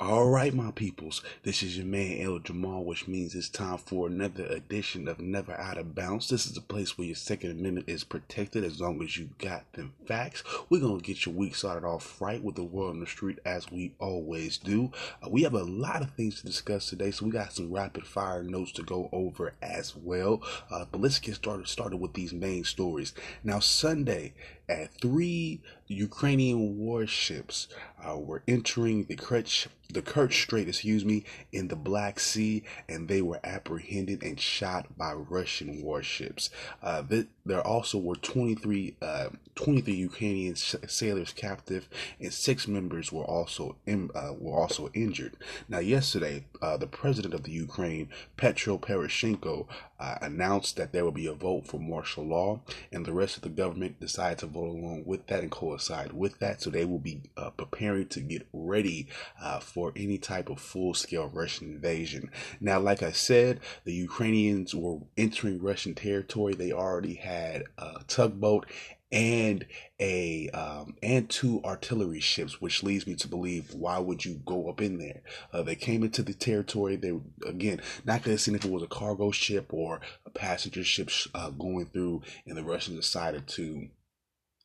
[0.00, 4.06] All right, my peoples, this is your man El Jamal, which means it's time for
[4.06, 6.28] another edition of Never Out of Bounds.
[6.28, 9.72] This is a place where your Second Amendment is protected as long as you got
[9.72, 10.44] them facts.
[10.70, 13.40] We're going to get your week started off right with the world on the street
[13.44, 14.92] as we always do.
[15.20, 18.06] Uh, we have a lot of things to discuss today, so we got some rapid
[18.06, 20.40] fire notes to go over as well.
[20.70, 23.14] Uh, but let's get started, started with these main stories.
[23.42, 24.34] Now, Sunday,
[24.68, 27.68] at three Ukrainian warships
[28.06, 33.08] uh, were entering the Kerch, the Kerch Strait, excuse me, in the Black Sea, and
[33.08, 36.50] they were apprehended and shot by Russian warships.
[36.82, 37.02] Uh,
[37.46, 41.88] there also were 23, uh, 23 Ukrainian sailors captive,
[42.20, 45.36] and six members were also in, uh, were also injured.
[45.68, 49.66] Now, yesterday, uh, the president of the Ukraine, Petro Poroshenko,
[49.98, 52.60] uh, announced that there will be a vote for martial law,
[52.92, 56.38] and the rest of the government decided to vote along with that and coincide with
[56.38, 56.62] that.
[56.62, 59.08] So they will be uh, preparing to get ready
[59.42, 62.30] uh, for any type of full scale Russian invasion.
[62.60, 66.54] Now, like I said, the Ukrainians were entering Russian territory.
[66.54, 68.66] They already had a tugboat
[69.10, 69.66] and
[70.00, 74.68] a um, and two artillery ships, which leads me to believe why would you go
[74.68, 75.22] up in there?
[75.52, 76.96] Uh, they came into the territory.
[76.96, 81.10] They again not to see if it was a cargo ship or a passenger ship
[81.34, 83.88] uh, going through, and the Russians decided to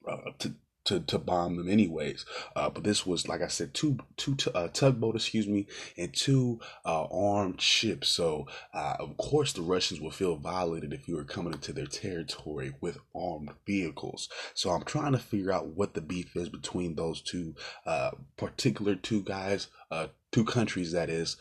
[0.07, 0.53] uh, to
[0.85, 2.25] to, to bomb them anyways.
[2.55, 5.67] Uh, but this was, like I said, two two uh, tugboat, excuse me,
[5.97, 8.09] and two uh, armed ships.
[8.09, 11.87] So uh, of course the Russians will feel violated if you were coming into their
[11.87, 14.29] territory with armed vehicles.
[14.53, 18.95] So I'm trying to figure out what the beef is between those two uh, particular
[18.95, 20.91] two guys, uh, two countries.
[20.91, 21.37] That is,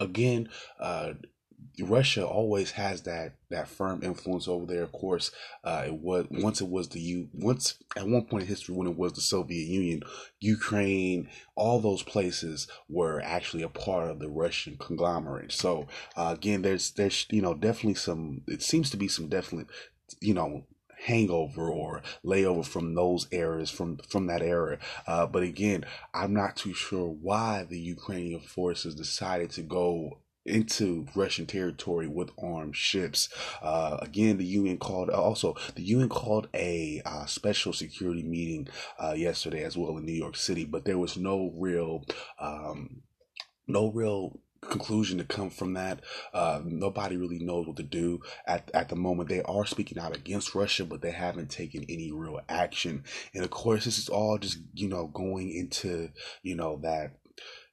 [0.00, 0.48] again
[1.80, 4.82] Russia always has that that firm influence over there.
[4.82, 5.30] Of course,
[5.62, 8.86] uh, it was once it was the U once at one point in history when
[8.86, 10.02] it was the Soviet Union,
[10.40, 15.52] Ukraine, all those places were actually a part of the Russian conglomerate.
[15.52, 18.42] So uh, again, there's there's you know definitely some.
[18.46, 19.66] It seems to be some definite
[20.20, 20.64] you know
[20.98, 25.84] hangover or layover from those eras from from that era uh, but again
[26.14, 32.30] i'm not too sure why the ukrainian forces decided to go into Russian territory with
[32.42, 33.28] armed ships.
[33.62, 38.68] Uh, again, the UN called also the UN called a uh, special security meeting
[38.98, 42.04] uh, yesterday as well in New York City, but there was no real
[42.38, 43.02] um,
[43.66, 46.00] no real conclusion to come from that.
[46.32, 49.28] Uh, nobody really knows what to do at, at the moment.
[49.28, 53.04] They are speaking out against Russia, but they haven't taken any real action.
[53.34, 56.10] And of course, this is all just, you know, going into,
[56.42, 57.12] you know, that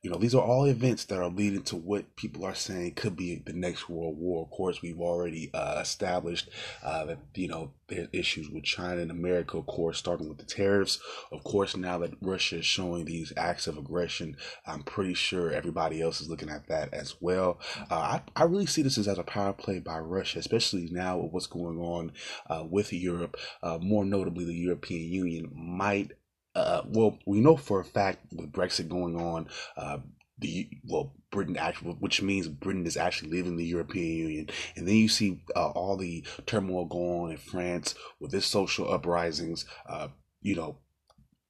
[0.04, 3.16] you know, these are all events that are leading to what people are saying could
[3.16, 4.44] be the next world war.
[4.44, 6.50] Of course, we've already uh, established
[6.84, 10.44] uh, that, you know, there's issues with China and America, of course, starting with the
[10.44, 11.00] tariffs.
[11.32, 14.36] Of course, now that Russia is showing these acts of aggression,
[14.68, 17.60] I'm pretty sure everybody else is looking at that as well.
[17.90, 21.18] Uh, I, I really see this as, as a power play by Russia, especially now
[21.18, 22.12] with what's going on
[22.50, 23.38] uh, with Europe.
[23.62, 26.12] Uh, more notably, the European Union might
[26.56, 29.48] uh, well, we know for a fact with Brexit going on,
[29.78, 30.00] uh,
[30.40, 34.96] the well Britain actually, which means Britain is actually leaving the European Union, and then
[34.96, 39.66] you see uh, all the turmoil going on in France with this social uprisings.
[39.88, 40.10] Uh,
[40.42, 40.78] you know,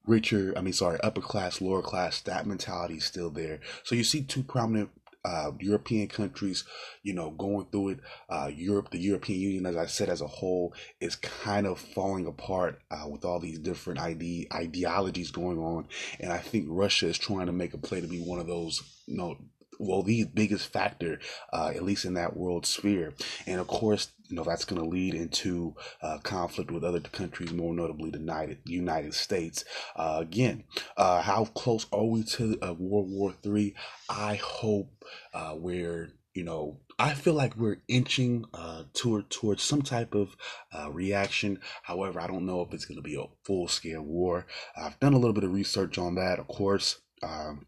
[0.05, 3.59] richer, I mean, sorry, upper class, lower class, that mentality is still there.
[3.83, 4.89] So you see two prominent
[5.25, 6.65] uh, European countries,
[7.01, 7.99] you know, going through it.
[8.29, 12.25] Uh, Europe, the European Union, as I said, as a whole, is kind of falling
[12.27, 15.87] apart uh, with all these different ide- ideologies going on.
[16.19, 18.81] And I think Russia is trying to make a play to be one of those,
[19.05, 19.37] you know,
[19.79, 21.19] well, the biggest factor,
[21.51, 23.13] uh, at least in that world sphere.
[23.45, 27.53] And of course, you know, that's going to lead into uh, conflict with other countries,
[27.53, 29.63] more notably the United, United States.
[29.95, 30.63] Uh, again,
[30.97, 33.75] uh, how close are we to uh, World War Three?
[34.09, 35.05] I hope
[35.35, 40.35] uh, we're, you know, I feel like we're inching uh, toward towards some type of
[40.75, 41.59] uh, reaction.
[41.83, 44.47] However, I don't know if it's going to be a full scale war.
[44.75, 47.01] I've done a little bit of research on that, of course.
[47.21, 47.67] Um,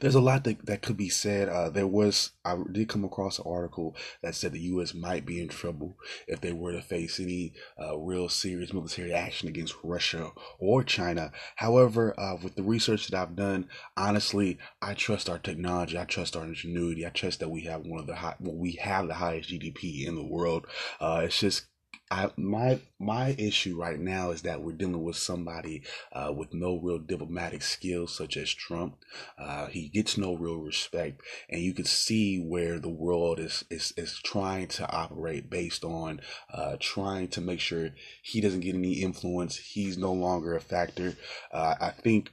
[0.00, 1.48] there's a lot that, that could be said.
[1.48, 4.94] Uh, there was, I did come across an article that said the U.S.
[4.94, 5.96] might be in trouble
[6.26, 11.32] if they were to face any uh, real serious military action against Russia or China.
[11.56, 15.98] However, uh, with the research that I've done, honestly, I trust our technology.
[15.98, 17.06] I trust our ingenuity.
[17.06, 20.06] I trust that we have one of the high, well, we have the highest GDP
[20.06, 20.66] in the world.
[21.00, 21.66] Uh, it's just
[22.12, 25.82] I, my my issue right now is that we're dealing with somebody
[26.12, 28.96] uh, with no real diplomatic skills, such as Trump.
[29.38, 33.94] Uh, he gets no real respect, and you can see where the world is is,
[33.96, 36.20] is trying to operate based on
[36.52, 39.56] uh, trying to make sure he doesn't get any influence.
[39.56, 41.16] He's no longer a factor.
[41.50, 42.30] Uh, I think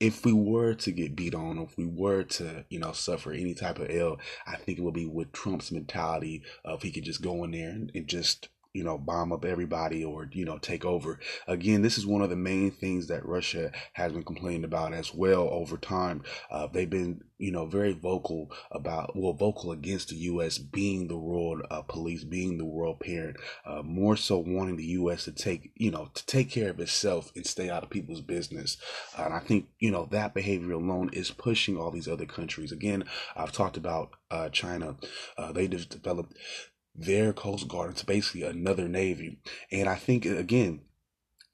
[0.00, 3.54] if we were to get beat on, if we were to, you know, suffer any
[3.54, 7.22] type of ill, I think it would be with Trump's mentality of he could just
[7.22, 10.84] go in there and, and just you know, bomb up everybody or, you know, take
[10.84, 11.20] over.
[11.46, 15.14] Again, this is one of the main things that Russia has been complaining about as
[15.14, 16.24] well over time.
[16.50, 20.58] Uh, they've been, you know, very vocal about, well, vocal against the U.S.
[20.58, 25.24] being the world uh, police, being the world parent, uh, more so wanting the U.S.
[25.24, 28.76] to take, you know, to take care of itself and stay out of people's business.
[29.16, 32.72] and I think, you know, that behavior alone is pushing all these other countries.
[32.72, 33.04] Again,
[33.36, 34.96] I've talked about uh, China.
[35.38, 36.36] Uh, they just developed
[36.94, 37.90] their Coast Guard.
[37.90, 39.40] It's basically another Navy.
[39.70, 40.82] And I think, again,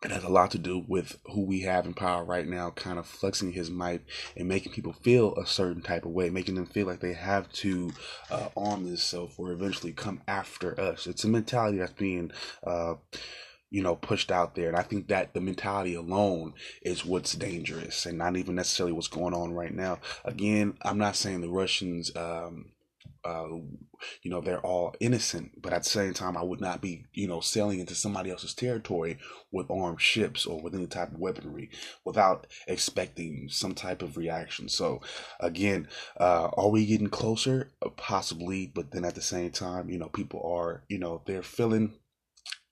[0.02, 2.98] it has a lot to do with who we have in power right now, kind
[2.98, 4.02] of flexing his might
[4.34, 7.52] and making people feel a certain type of way, making them feel like they have
[7.52, 7.92] to
[8.30, 11.06] uh, arm themselves or eventually come after us.
[11.06, 12.32] It's a mentality that's being.
[12.66, 12.94] Uh,
[13.72, 14.66] you know, pushed out there.
[14.66, 19.06] And I think that the mentality alone is what's dangerous and not even necessarily what's
[19.06, 20.00] going on right now.
[20.24, 22.72] Again, I'm not saying the Russians, um,
[23.24, 23.48] uh,
[24.22, 27.28] you know, they're all innocent, but at the same time, I would not be, you
[27.28, 29.18] know, sailing into somebody else's territory
[29.52, 31.70] with armed ships or with any type of weaponry
[32.04, 34.68] without expecting some type of reaction.
[34.68, 35.00] So,
[35.38, 35.88] again,
[36.18, 37.72] uh, are we getting closer?
[37.96, 41.94] Possibly, but then at the same time, you know, people are, you know, they're feeling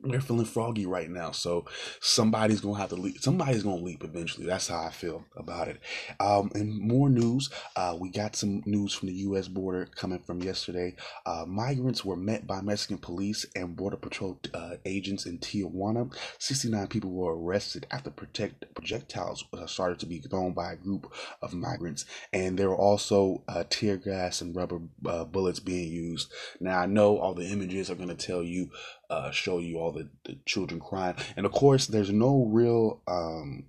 [0.00, 1.32] they're feeling froggy right now.
[1.32, 1.64] So
[2.00, 3.20] somebody's gonna have to leap.
[3.20, 4.46] Somebody's gonna leap eventually.
[4.46, 5.80] That's how I feel about it.
[6.20, 7.50] Um, and more news.
[7.74, 9.48] Uh, we got some news from the U.S.
[9.48, 10.94] border coming from yesterday.
[11.26, 16.14] Uh, migrants were met by Mexican police and border patrol uh, agents in Tijuana.
[16.38, 21.12] Sixty-nine people were arrested after protect projectiles uh, started to be thrown by a group
[21.42, 26.32] of migrants, and there were also uh, tear gas and rubber uh, bullets being used.
[26.60, 28.70] Now I know all the images are gonna tell you
[29.10, 31.16] uh, show you all the, the children crying.
[31.36, 33.02] And of course, there's no real.
[33.06, 33.66] Um,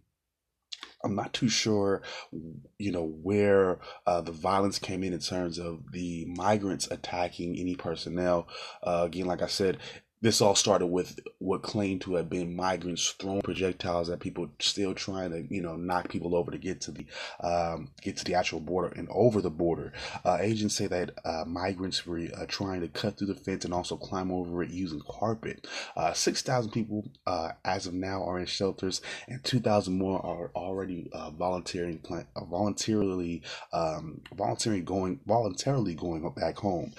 [1.03, 2.01] I'm not too sure,
[2.77, 7.75] you know, where uh, the violence came in in terms of the migrants attacking any
[7.75, 8.49] personnel.
[8.83, 9.77] Uh, again, like I said,
[10.21, 14.93] this all started with what claimed to have been migrants throwing projectiles at people, still
[14.93, 17.05] trying to, you know, knock people over to get to the,
[17.41, 19.93] um, get to the actual border and over the border.
[20.25, 23.73] Uh, agents say that uh, migrants were uh, trying to cut through the fence and
[23.73, 25.65] also climb over it using carpet.
[25.95, 30.19] Uh, Six thousand people, uh, as of now, are in shelters, and two thousand more
[30.25, 32.01] are already uh, volunteering,
[32.35, 36.91] voluntarily, um, voluntarily going, voluntarily going back home.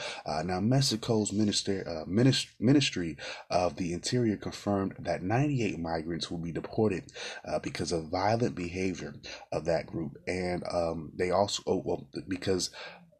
[0.44, 3.09] now, Mexico's minister, ministry
[3.50, 7.04] of the Interior confirmed that 98 migrants will be deported
[7.44, 9.14] uh, because of violent behavior
[9.52, 10.18] of that group.
[10.26, 12.70] And um, they also, oh, well, because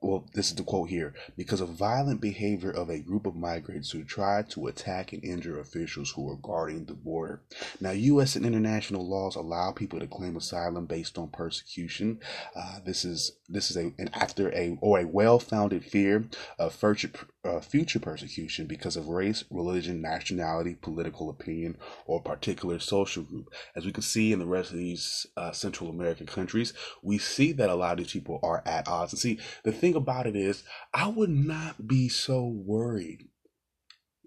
[0.02, 3.90] well, this is the quote here because of violent behavior of a group of migrants
[3.90, 7.42] who tried to attack and injure officials who were guarding the border.
[7.81, 8.34] Now, U.S.
[8.34, 12.20] and international laws allow people to claim asylum based on persecution.
[12.56, 16.25] Uh, this is this is a an after a or a well-founded fear
[16.58, 17.10] of future
[17.44, 21.76] uh, future persecution because of race, religion, nationality, political opinion,
[22.06, 23.48] or particular social group.
[23.75, 27.52] As we can see in the rest of these uh, Central American countries, we see
[27.52, 29.12] that a lot of these people are at odds.
[29.12, 33.28] And see, the thing about it is, I would not be so worried.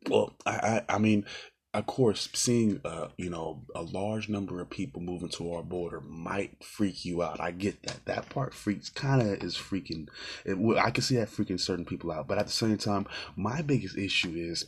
[0.09, 1.25] Well, I, I, I mean,
[1.73, 6.01] of course, seeing uh, you know a large number of people moving to our border
[6.01, 7.39] might freak you out.
[7.39, 8.05] I get that.
[8.05, 10.07] That part freaks kind of is freaking.
[10.45, 12.27] It, I can see that freaking certain people out.
[12.27, 14.65] But at the same time, my biggest issue is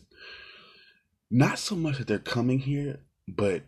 [1.29, 3.63] not so much that they're coming here, but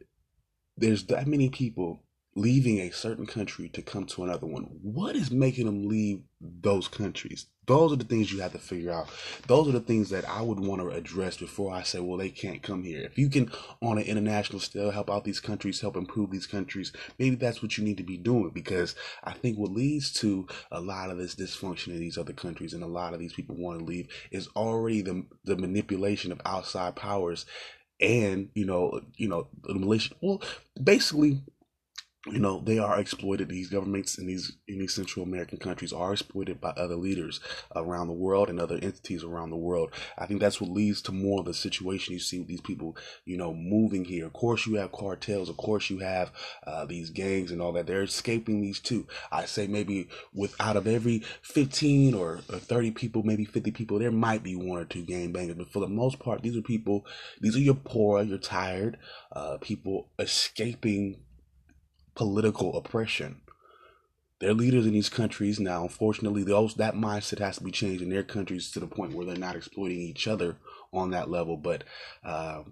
[0.76, 2.04] there's that many people
[2.38, 4.64] leaving a certain country to come to another one.
[4.84, 7.48] What is making them leave those countries?
[7.66, 9.10] Those are the things you have to figure out.
[9.48, 12.30] Those are the things that I would want to address before I say, well, they
[12.30, 13.02] can't come here.
[13.02, 13.52] If you can,
[13.82, 17.76] on an international scale, help out these countries, help improve these countries, maybe that's what
[17.76, 21.34] you need to be doing because I think what leads to a lot of this
[21.34, 24.48] dysfunction in these other countries and a lot of these people want to leave is
[24.56, 27.48] already the, the manipulation of outside powers
[28.00, 30.14] and, you know, you know, the militia.
[30.22, 30.44] Well,
[30.82, 31.42] basically,
[32.32, 33.50] you know they are exploited.
[33.50, 37.40] These governments in these in these central american countries are exploited by other leaders
[37.76, 39.92] around the world and other entities around the world.
[40.18, 42.98] I think that's what leads to more of the situation you see with these people
[43.26, 44.26] you know moving here.
[44.26, 45.50] Of course you have cartels.
[45.50, 46.32] Of course you have
[46.66, 47.88] uh, these gangs and all that.
[47.88, 49.08] They're escaping these too.
[49.32, 54.00] I say maybe with out of every 15 or, or 30 people maybe 50 people
[54.00, 55.58] there might be one or two gang bangers.
[55.58, 57.06] But for the most part these are people
[57.42, 58.98] these are your poor you're tired
[59.32, 61.18] uh, people escaping
[62.18, 63.42] political oppression.
[64.40, 65.84] They're leaders in these countries now.
[65.84, 69.26] Unfortunately, those that mindset has to be changed in their countries to the point where
[69.26, 70.58] they're not exploiting each other
[70.92, 71.58] on that level.
[71.58, 71.84] But
[72.24, 72.64] uh,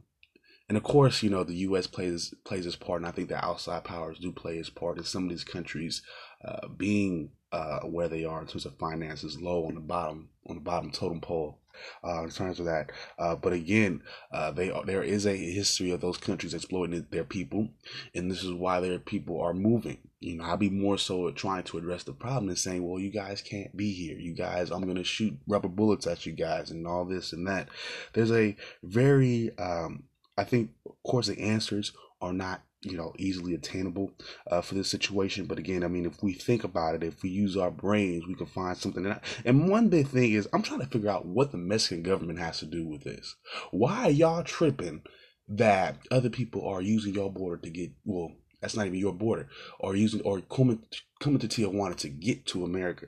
[0.68, 1.86] and of course, you know the U.S.
[1.86, 5.04] plays plays its part, and I think the outside powers do play its part in
[5.04, 6.02] some of these countries
[6.44, 10.56] uh, being uh, where they are in terms of finances, low on the bottom on
[10.56, 11.60] the bottom totem pole
[12.04, 12.92] uh, in terms of that.
[13.18, 14.02] Uh, but again,
[14.32, 17.70] uh, they there is a history of those countries exploiting their people,
[18.14, 19.98] and this is why their people are moving.
[20.20, 23.12] You know, I'll be more so trying to address the problem and saying, well, you
[23.12, 24.18] guys can't be here.
[24.18, 27.70] You guys, I'm to shoot rubber bullets at you guys and all this and that.
[28.14, 30.04] There's a very, um,
[30.38, 31.92] I think, of course, the answers
[32.22, 34.12] are not you know easily attainable
[34.50, 35.46] uh, for this situation.
[35.46, 38.36] But again i mean if we think about it if we use our brains we
[38.36, 39.16] can find something.
[39.44, 42.60] And one big thing is i'm trying to figure out what the mexican government has
[42.60, 43.36] to do with this.
[43.72, 45.04] Why are y'all tripping
[45.48, 49.48] that other people are using your border to get well that's not even your border
[49.80, 50.84] or using or coming
[51.20, 53.08] coming to tijuana to get to america?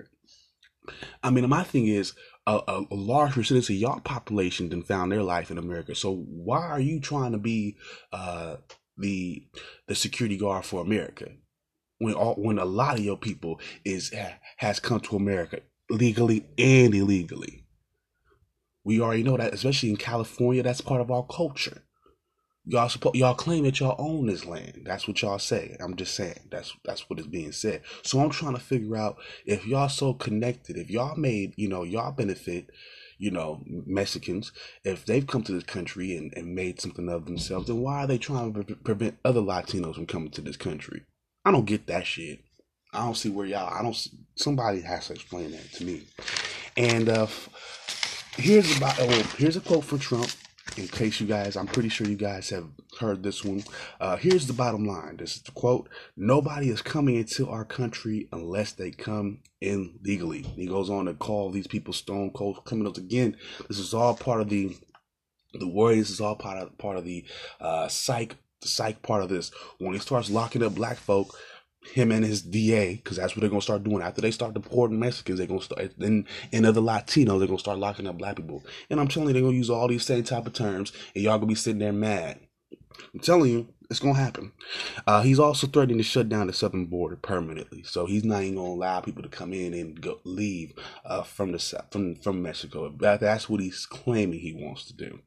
[1.24, 2.14] I mean my thing is
[2.48, 5.94] a, a, a, large percentage of y'all population then found their life in America.
[5.94, 7.76] So why are you trying to be
[8.14, 8.56] uh,
[8.98, 9.48] the
[9.88, 11.30] the security guard for America
[12.00, 14.14] when all when a lot of your people is
[14.58, 17.66] has come to America legally and illegally.
[18.84, 21.84] We already know that, especially in California, that's part of our culture.
[22.70, 24.82] Y'all support, y'all claim that y'all own this land.
[24.86, 25.78] That's what y'all say.
[25.80, 27.82] I'm just saying that's that's what is being said.
[28.04, 31.84] So I'm trying to figure out if y'all so connected, if y'all made, you know,
[31.84, 32.70] y'all benefit
[33.18, 34.52] you know, Mexicans,
[34.84, 38.08] if they've come to this country and, and made something of themselves, then why are
[38.08, 41.04] they trying to pre- prevent other Latinos from coming to this country?
[41.44, 42.40] I don't get that shit.
[42.94, 43.74] I don't see where y'all.
[43.74, 44.08] I don't.
[44.36, 46.04] Somebody has to explain that to me.
[46.76, 47.28] And uh,
[48.38, 48.96] here's about.
[49.00, 50.30] Oh, here's a quote from Trump
[50.78, 52.68] in case you guys, I'm pretty sure you guys have
[53.00, 53.64] heard this one.
[54.00, 55.18] Uh, here's the bottom line.
[55.18, 55.90] This is the quote.
[56.16, 60.44] Nobody is coming into our country unless they come in legally.
[60.44, 62.98] He goes on to call these people stone cold criminals.
[62.98, 64.76] Again, this is all part of the
[65.54, 66.00] the worry.
[66.00, 67.26] This is all part of part of the
[67.60, 69.52] uh, psych the psych part of this.
[69.80, 71.38] When he starts locking up black folk,
[71.94, 75.00] him and his DA, because that's what they're gonna start doing after they start deporting
[75.00, 75.38] Mexicans.
[75.38, 77.40] They're gonna start then and other Latinos.
[77.40, 78.64] They're gonna start locking up black people.
[78.90, 81.38] And I'm telling you, they're gonna use all these same type of terms, and y'all
[81.38, 82.40] gonna be sitting there mad.
[83.14, 84.52] I'm telling you, it's gonna happen.
[85.06, 88.56] Uh, he's also threatening to shut down the southern border permanently, so he's not even
[88.56, 90.74] gonna allow people to come in and go leave
[91.06, 92.94] uh, from the from from Mexico.
[93.00, 95.20] that's what he's claiming he wants to do.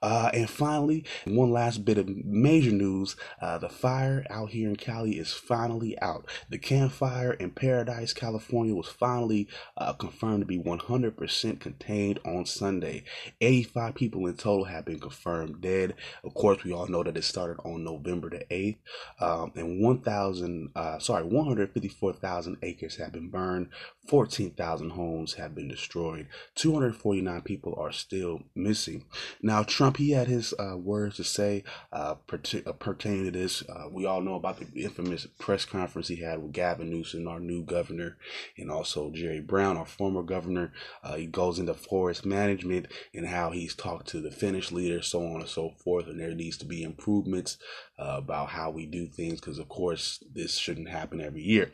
[0.00, 4.76] Uh, and finally, one last bit of major news: uh, the fire out here in
[4.76, 6.26] Cali is finally out.
[6.48, 13.04] The campfire in Paradise, California, was finally uh, confirmed to be 100% contained on Sunday.
[13.40, 15.94] 85 people in total have been confirmed dead.
[16.22, 18.78] Of course, we all know that it started on November the 8th,
[19.20, 23.68] um, and 1,000, uh, sorry, 154,000 acres have been burned,
[24.08, 29.04] 14,000 homes have been destroyed, 249 people are still missing.
[29.42, 33.62] Now, Trump, he had his uh, words to say uh, uh pertaining to this.
[33.68, 37.40] Uh, we all know about the infamous press conference he had with Gavin Newsom, our
[37.40, 38.16] new governor,
[38.56, 40.72] and also Jerry Brown, our former governor.
[41.02, 45.20] Uh, he goes into forest management and how he's talked to the Finnish leader, so
[45.20, 47.58] on and so forth, and there needs to be improvements
[47.98, 51.72] uh, about how we do things because of course this shouldn't happen every year.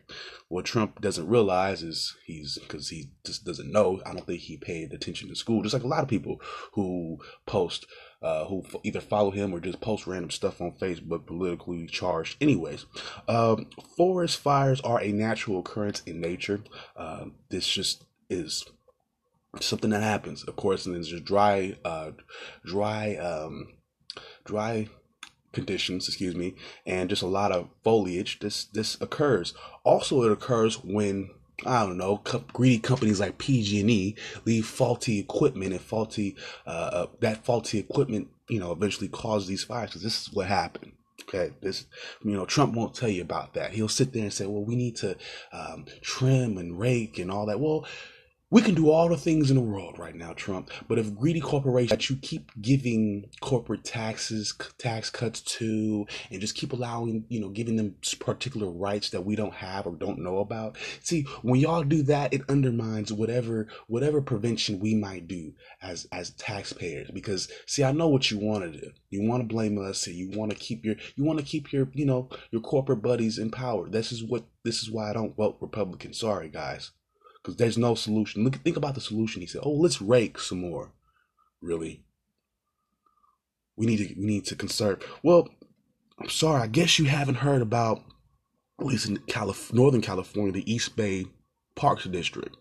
[0.49, 4.57] What trump doesn't realize is he's because he just doesn't know i don't think he
[4.57, 5.63] paid attention to school.
[5.63, 6.41] Just like a lot of people
[6.73, 7.87] who post
[8.23, 12.37] uh, who f- either follow him or just post random stuff on facebook politically charged
[12.41, 12.87] anyways.
[13.29, 16.61] Um, forest fires are a natural occurrence in nature.
[16.97, 18.65] Uh, this just is
[19.61, 20.43] something that happens.
[20.45, 22.13] Of course and there's just dry uh,
[22.65, 23.75] dry um,
[24.45, 24.89] dry
[25.55, 29.55] conditions, excuse me, and just a lot of foliage, this this occurs.
[29.85, 31.31] Also, it occurs when
[31.65, 37.07] I don't know, co- greedy companies like PG&E leave faulty equipment and faulty uh, uh,
[37.21, 39.91] that faulty equipment, you know, eventually causes these fires.
[39.91, 40.93] Because this is what happened.
[41.23, 41.87] Okay, this
[42.23, 43.73] you know Trump won't tell you about that.
[43.73, 45.17] He'll sit there and say, "Well, we need to
[45.53, 47.87] um, trim and rake and all that." Well,
[48.55, 50.71] we can do all the things in the world right now, Trump.
[50.87, 56.55] But if greedy corporations that you keep giving corporate taxes, tax cuts to, and just
[56.55, 60.39] keep allowing, you know, giving them particular rights that we don't have or don't know
[60.39, 60.79] about.
[61.03, 66.31] See, when y'all do that, it undermines whatever whatever prevention we might do as as
[66.31, 67.11] taxpayers.
[67.11, 68.93] Because see, I know what you want to do.
[69.11, 70.07] You want to blame us.
[70.07, 73.03] And you want to keep your you want to keep your you know your corporate
[73.03, 73.89] buddies in power.
[73.89, 76.13] This is what this is why I don't vote Republican.
[76.13, 76.93] Sorry, guys
[77.45, 78.43] because there's no solution.
[78.43, 79.43] Look, think about the solution.
[79.43, 80.93] He said, "Oh, let's rake some more."
[81.61, 82.05] Really,
[83.77, 85.03] we need to we need to conserve.
[85.23, 85.49] Well,
[86.19, 86.63] I'm sorry.
[86.63, 88.03] I guess you haven't heard about,
[88.81, 91.27] at least in Calif- Northern California, the East Bay
[91.75, 92.57] Parks District,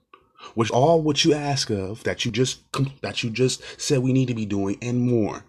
[0.54, 2.62] which all what you ask of that you just
[3.02, 5.46] that you just said we need to be doing and more.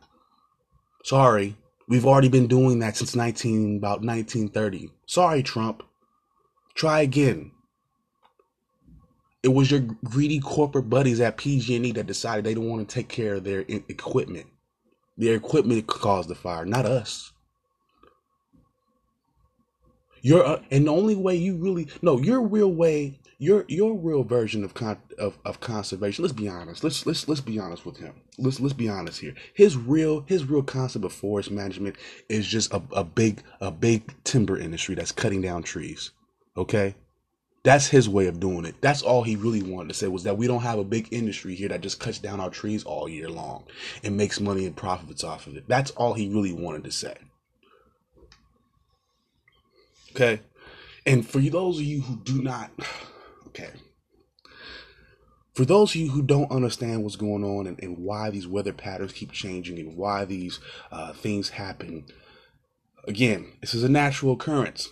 [1.04, 4.90] Sorry, We've already been doing that since 19 about 1930.
[5.06, 5.82] Sorry, Trump.
[6.74, 7.52] Try again.
[9.44, 13.08] It was your greedy corporate buddies at PG&E that decided they don't want to take
[13.08, 14.46] care of their equipment.
[15.18, 17.30] Their equipment caused the fire, not us.
[20.22, 24.24] Your uh, and the only way you really no your real way your your real
[24.24, 26.24] version of con of, of conservation.
[26.24, 26.82] Let's be honest.
[26.82, 28.14] Let's let's let's be honest with him.
[28.38, 29.34] Let's let's be honest here.
[29.52, 31.96] His real his real concept of forest management
[32.30, 36.12] is just a, a big a big timber industry that's cutting down trees.
[36.56, 36.94] Okay,
[37.64, 38.74] that's his way of doing it.
[38.82, 41.54] That's all he really wanted to say was that we don't have a big industry
[41.54, 43.64] here that just cuts down our trees all year long
[44.04, 45.64] and makes money and profits off of it.
[45.66, 47.16] That's all he really wanted to say.
[50.10, 50.42] Okay.
[51.06, 52.70] And for those of you who do not,
[53.48, 53.70] okay.
[55.54, 58.74] For those of you who don't understand what's going on and, and why these weather
[58.74, 60.60] patterns keep changing and why these
[60.92, 62.04] uh, things happen,
[63.08, 64.90] again, this is a natural occurrence.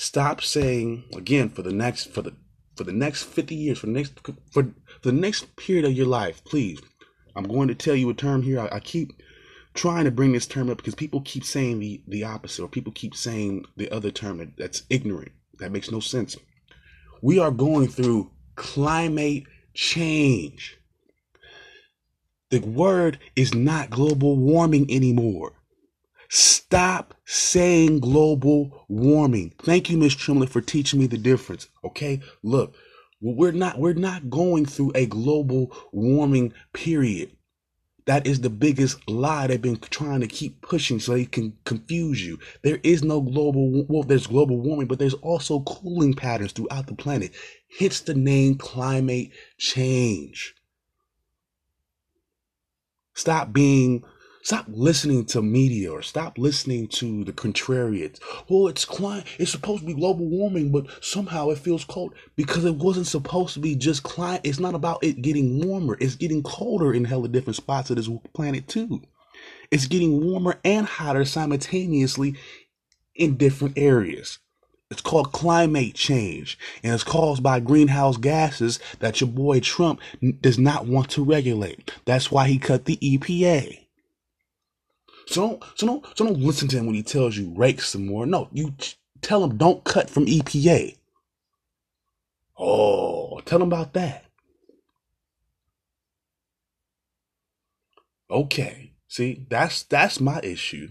[0.00, 2.34] Stop saying again for the next for the
[2.74, 4.18] for the next 50 years for the next
[4.50, 6.80] for, the next period of your life, please.
[7.36, 8.60] I'm going to tell you a term here.
[8.60, 9.12] I, I keep
[9.74, 12.94] trying to bring this term up because people keep saying the, the opposite or people
[12.94, 15.32] keep saying the other term that, that's ignorant.
[15.58, 16.34] That makes no sense.
[17.20, 20.78] We are going through climate change.
[22.48, 25.59] The word is not global warming anymore.
[26.32, 29.52] Stop saying global warming.
[29.58, 31.66] Thank you, Miss Tremlett, for teaching me the difference.
[31.84, 32.76] Okay, look,
[33.20, 37.32] we're not we're not going through a global warming period.
[38.06, 42.24] That is the biggest lie they've been trying to keep pushing so they can confuse
[42.24, 42.38] you.
[42.62, 46.94] There is no global, well, there's global warming, but there's also cooling patterns throughout the
[46.94, 47.32] planet.
[47.68, 50.54] Hits the name climate change.
[53.14, 54.04] Stop being
[54.42, 58.18] Stop listening to media or stop listening to the contrarians.
[58.48, 59.26] Well, it's climate.
[59.38, 63.54] It's supposed to be global warming, but somehow it feels cold because it wasn't supposed
[63.54, 64.40] to be just climate.
[64.44, 65.98] It's not about it getting warmer.
[66.00, 69.02] It's getting colder in hella different spots of this planet too.
[69.70, 72.34] It's getting warmer and hotter simultaneously
[73.14, 74.38] in different areas.
[74.90, 80.00] It's called climate change, and it's caused by greenhouse gases that your boy Trump
[80.40, 81.92] does not want to regulate.
[82.06, 83.86] That's why he cut the EPA.
[85.30, 88.06] So don't, so don't, so don't listen to him when he tells you rake some
[88.06, 88.26] more.
[88.26, 88.74] No, you
[89.22, 90.96] tell him don't cut from EPA.
[92.58, 94.24] Oh, tell him about that.
[98.30, 100.90] Okay, see, that's that's my issue.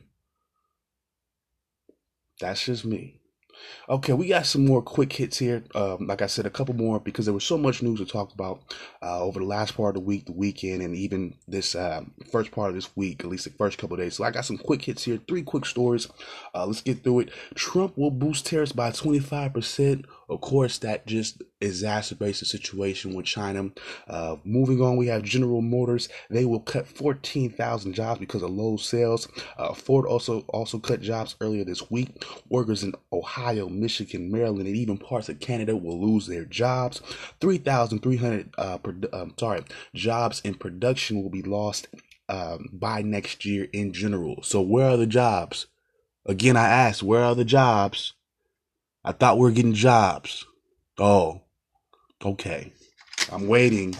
[2.39, 3.18] That's just me.
[3.87, 5.63] Okay, we got some more quick hits here.
[5.75, 8.33] Um, like I said, a couple more because there was so much news to talk
[8.33, 8.61] about
[9.01, 12.51] uh, over the last part of the week, the weekend, and even this uh, first
[12.51, 14.15] part of this week, at least the first couple days.
[14.15, 16.07] So I got some quick hits here, three quick stories.
[16.53, 17.29] Uh, let's get through it.
[17.55, 23.71] Trump will boost tariffs by 25% of course, that just exacerbates the situation with China.
[24.07, 26.09] Uh, moving on, we have General Motors.
[26.29, 29.27] They will cut 14,000 jobs because of low sales.
[29.57, 32.23] Uh, Ford also also cut jobs earlier this week.
[32.49, 37.01] Workers in Ohio, Michigan, Maryland, and even parts of Canada will lose their jobs.
[37.41, 38.77] 3,300 uh,
[39.13, 39.63] um, sorry
[39.93, 41.87] jobs in production will be lost
[42.29, 44.43] um, by next year in general.
[44.43, 45.67] So where are the jobs?
[46.25, 48.13] Again, I asked, where are the jobs?
[49.03, 50.45] I thought we were getting jobs.
[50.97, 51.41] Oh,
[52.23, 52.73] okay.
[53.31, 53.95] I'm waiting.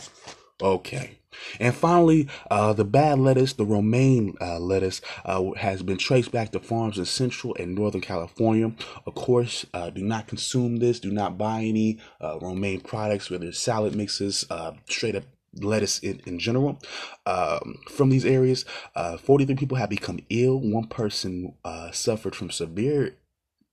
[0.62, 1.20] Okay.
[1.60, 6.52] And finally, uh, the bad lettuce, the romaine uh, lettuce, uh, has been traced back
[6.52, 8.74] to farms in Central and Northern California.
[9.06, 11.00] Of course, uh, do not consume this.
[11.00, 15.24] Do not buy any uh, romaine products, whether it's salad mixes, uh, straight up
[15.56, 16.80] lettuce in, in general
[17.26, 18.66] um, from these areas.
[19.24, 20.60] 43 people have become ill.
[20.60, 21.56] One person
[21.92, 23.16] suffered from severe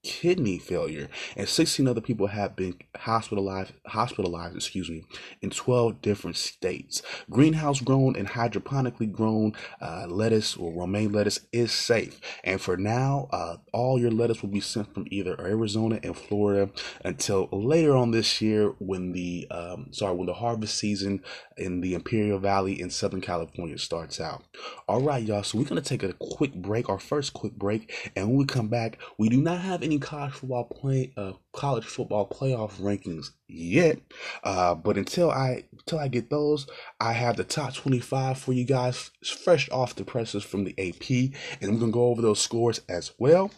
[0.07, 5.03] kidney failure, and 16 other people have been hospitalized, hospitalized, excuse me,
[5.41, 7.01] in 12 different states.
[7.29, 13.27] Greenhouse grown and hydroponically grown uh, lettuce or romaine lettuce is safe, and for now,
[13.31, 16.69] uh, all your lettuce will be sent from either Arizona and Florida
[17.03, 21.21] until later on this year when the um, sorry when the harvest season
[21.57, 24.45] in the Imperial Valley in Southern California starts out.
[24.87, 25.43] All right, y'all.
[25.43, 28.69] So we're gonna take a quick break, our first quick break, and when we come
[28.69, 33.99] back, we do not have any college football play uh, college football playoff rankings yet.
[34.43, 36.67] Uh, but until I until I get those,
[36.99, 39.11] I have the top 25 for you guys
[39.43, 43.11] fresh off the presses from the AP, and I'm gonna go over those scores as
[43.17, 43.51] well.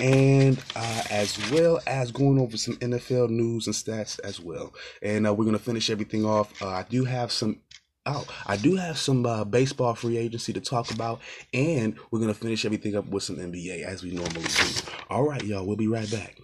[0.00, 4.72] And uh, as well as going over some NFL news and stats as well.
[5.02, 6.60] And uh, we're going to finish everything off.
[6.60, 7.60] Uh, I do have some
[8.06, 8.26] out.
[8.46, 11.20] I do have some uh, baseball free agency to talk about,
[11.52, 14.66] and we're gonna finish everything up with some NBA as we normally do.
[15.10, 15.66] All right, y'all.
[15.66, 16.38] We'll be right back.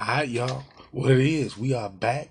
[0.00, 1.56] All right, y'all what it is.
[1.56, 2.28] We are back,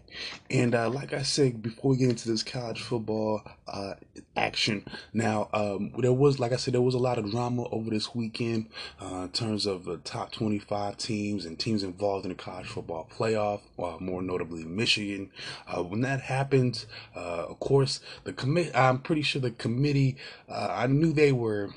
[0.50, 3.96] and uh, like I said before we get into this college football uh,
[4.38, 7.90] action, now um, there was, like I said, there was a lot of drama over
[7.90, 8.68] this weekend
[9.02, 13.10] uh, in terms of the top twenty-five teams and teams involved in the college football
[13.12, 13.62] playoff.
[13.80, 15.32] Uh, more notably, Michigan.
[15.68, 18.76] Uh, when that happened, uh, of course, the commit.
[18.76, 20.18] I'm pretty sure the committee.
[20.48, 21.72] I knew they were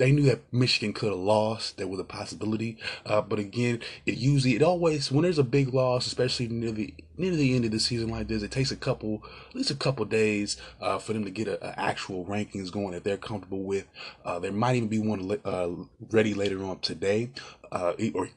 [0.00, 1.76] they knew that Michigan could have lost.
[1.76, 5.74] There was a possibility, uh, but again, it usually it always when there's a big
[5.74, 8.76] loss, especially near the near the end of the season like this, it takes a
[8.76, 12.72] couple at least a couple days uh, for them to get a, a, actual rankings
[12.72, 13.86] going that they're comfortable with.
[14.24, 15.68] Uh, there might even be one uh,
[16.10, 17.28] ready later on today,
[17.70, 18.30] uh, or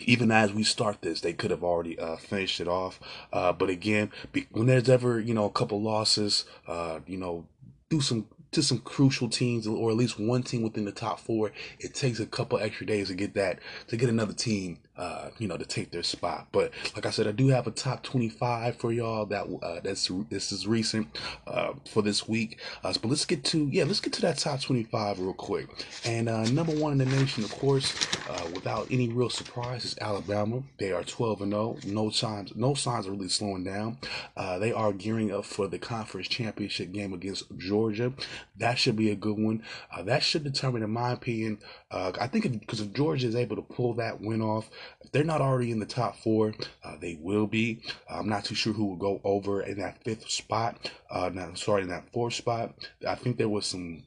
[0.00, 3.00] even as we start this, they could have already uh, finished it off.
[3.32, 7.46] Uh, but again, be, when there's ever you know a couple losses, uh, you know,
[7.88, 11.52] do some to some crucial teams or at least one team within the top four,
[11.78, 13.58] it takes a couple extra days to get that
[13.88, 16.46] to get another team uh, you know, to take their spot.
[16.52, 20.10] But like I said, I do have a top 25 for y'all that uh, that's
[20.28, 21.08] this is recent
[21.46, 22.60] uh, for this week.
[22.84, 25.68] Uh, but let's get to yeah, let's get to that top 25 real quick.
[26.04, 27.94] And uh, number one in the nation, of course,
[28.28, 30.62] uh, without any real surprise, is Alabama.
[30.78, 31.78] They are 12 and 0.
[31.86, 33.96] No signs, no signs are really slowing down.
[34.36, 38.12] they are gearing up for the conference championship game against Georgia.
[38.58, 39.62] That should be a good one.
[40.04, 41.58] that should determine, in my opinion,
[41.90, 44.68] I think because if Georgia is able to pull that win off.
[45.00, 47.82] If they're not already in the top four, uh, they will be.
[48.08, 50.90] I'm not too sure who will go over in that fifth spot.
[51.10, 52.74] Uh, now, sorry, in that fourth spot.
[53.06, 54.04] I think there was some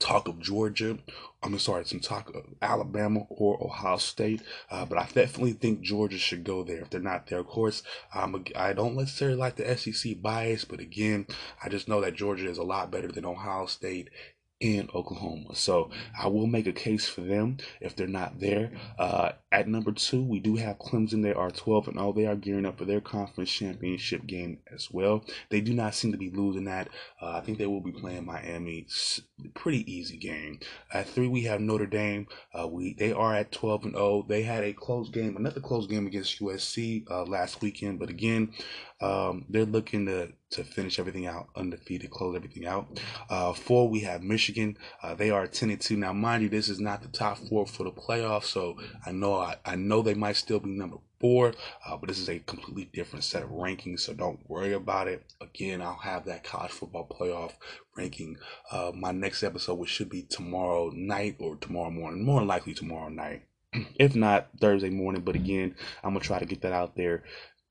[0.00, 0.98] talk of Georgia.
[1.42, 6.18] I'm sorry, some talk of Alabama or Ohio State, uh, but I definitely think Georgia
[6.18, 7.38] should go there if they're not there.
[7.38, 11.26] Of course, I don't necessarily like the SEC bias, but again,
[11.62, 14.10] I just know that Georgia is a lot better than Ohio State
[14.60, 15.54] in Oklahoma.
[15.54, 18.70] So I will make a case for them if they're not there.
[18.98, 21.22] Uh, at number two, we do have Clemson.
[21.22, 22.12] They are 12 and all.
[22.12, 25.24] They are gearing up for their conference championship game as well.
[25.48, 26.88] They do not seem to be losing that.
[27.20, 28.86] Uh, I think they will be playing Miami.
[29.54, 30.60] Pretty easy game.
[30.92, 32.26] At three, we have Notre Dame.
[32.52, 34.26] Uh, we They are at 12 and 0.
[34.28, 37.98] They had a close game, another close game against USC uh, last weekend.
[37.98, 38.52] But again,
[39.00, 43.00] um, they're looking to to finish everything out undefeated, close everything out.
[43.28, 44.76] Uh, four, we have Michigan.
[45.00, 45.96] Uh, they are 10 and 2.
[45.96, 49.34] Now, mind you, this is not the top four for the playoffs, so I know
[49.36, 51.54] I, I know they might still be number four,
[51.86, 55.24] uh, but this is a completely different set of rankings, so don't worry about it.
[55.40, 57.52] Again, I'll have that college football playoff
[57.96, 58.38] ranking.
[58.72, 63.08] Uh, my next episode, which should be tomorrow night or tomorrow morning, more likely tomorrow
[63.08, 63.42] night
[63.98, 65.22] if not Thursday morning.
[65.22, 67.22] But again, I'm gonna try to get that out there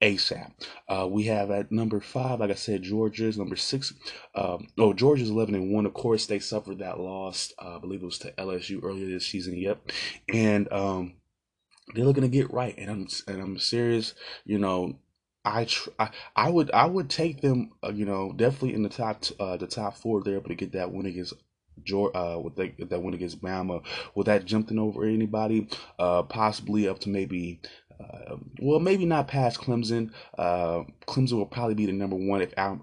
[0.02, 0.52] ASAP.
[0.88, 3.94] Uh, we have at number five, like I said, Georgia's number six.
[4.36, 5.86] Um, oh, Georgia's eleven and one.
[5.86, 7.54] Of course, they suffered that loss.
[7.60, 9.58] Uh, I believe it was to LSU earlier this season.
[9.58, 9.92] Yep,
[10.34, 11.16] and um,
[11.94, 12.76] they're looking to get right.
[12.78, 14.14] And I'm and I'm serious.
[14.46, 15.00] You know,
[15.44, 17.72] I, tr- I I would I would take them.
[17.84, 20.24] Uh, you know, definitely in the top uh, the top four.
[20.24, 21.34] They're able to get that win against
[21.84, 23.84] Georgia, uh, with that, that win against Bama,
[24.16, 27.62] with that jumping over anybody, uh, possibly up to maybe
[28.00, 30.12] uh, well, maybe not past Clemson.
[30.38, 32.74] Uh, Clemson will probably be the number one if uh,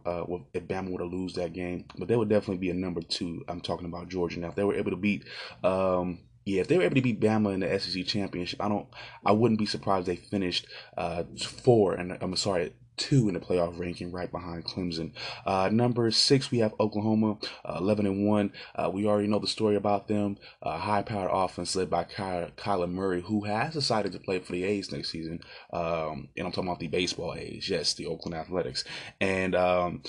[0.52, 3.44] if Bama were to lose that game, but they would definitely be a number two.
[3.48, 4.48] I'm talking about Georgia now.
[4.48, 5.24] If they were able to beat,
[5.64, 8.86] um, yeah, if they were able to beat Bama in the SEC championship, I don't,
[9.24, 11.94] I wouldn't be surprised they finished uh, four.
[11.94, 15.12] And I'm sorry, two in the playoff ranking, right behind Clemson.
[15.44, 18.52] Uh, number six, we have Oklahoma, uh, 11 and one.
[18.74, 20.36] Uh, we already know the story about them.
[20.62, 24.64] Uh, high-powered offense led by Ky- Kyler Murray, who has decided to play for the
[24.64, 25.40] A's next season.
[25.72, 28.84] Um, and I'm talking about the baseball A's, yes, the Oakland Athletics.
[29.20, 30.02] And um,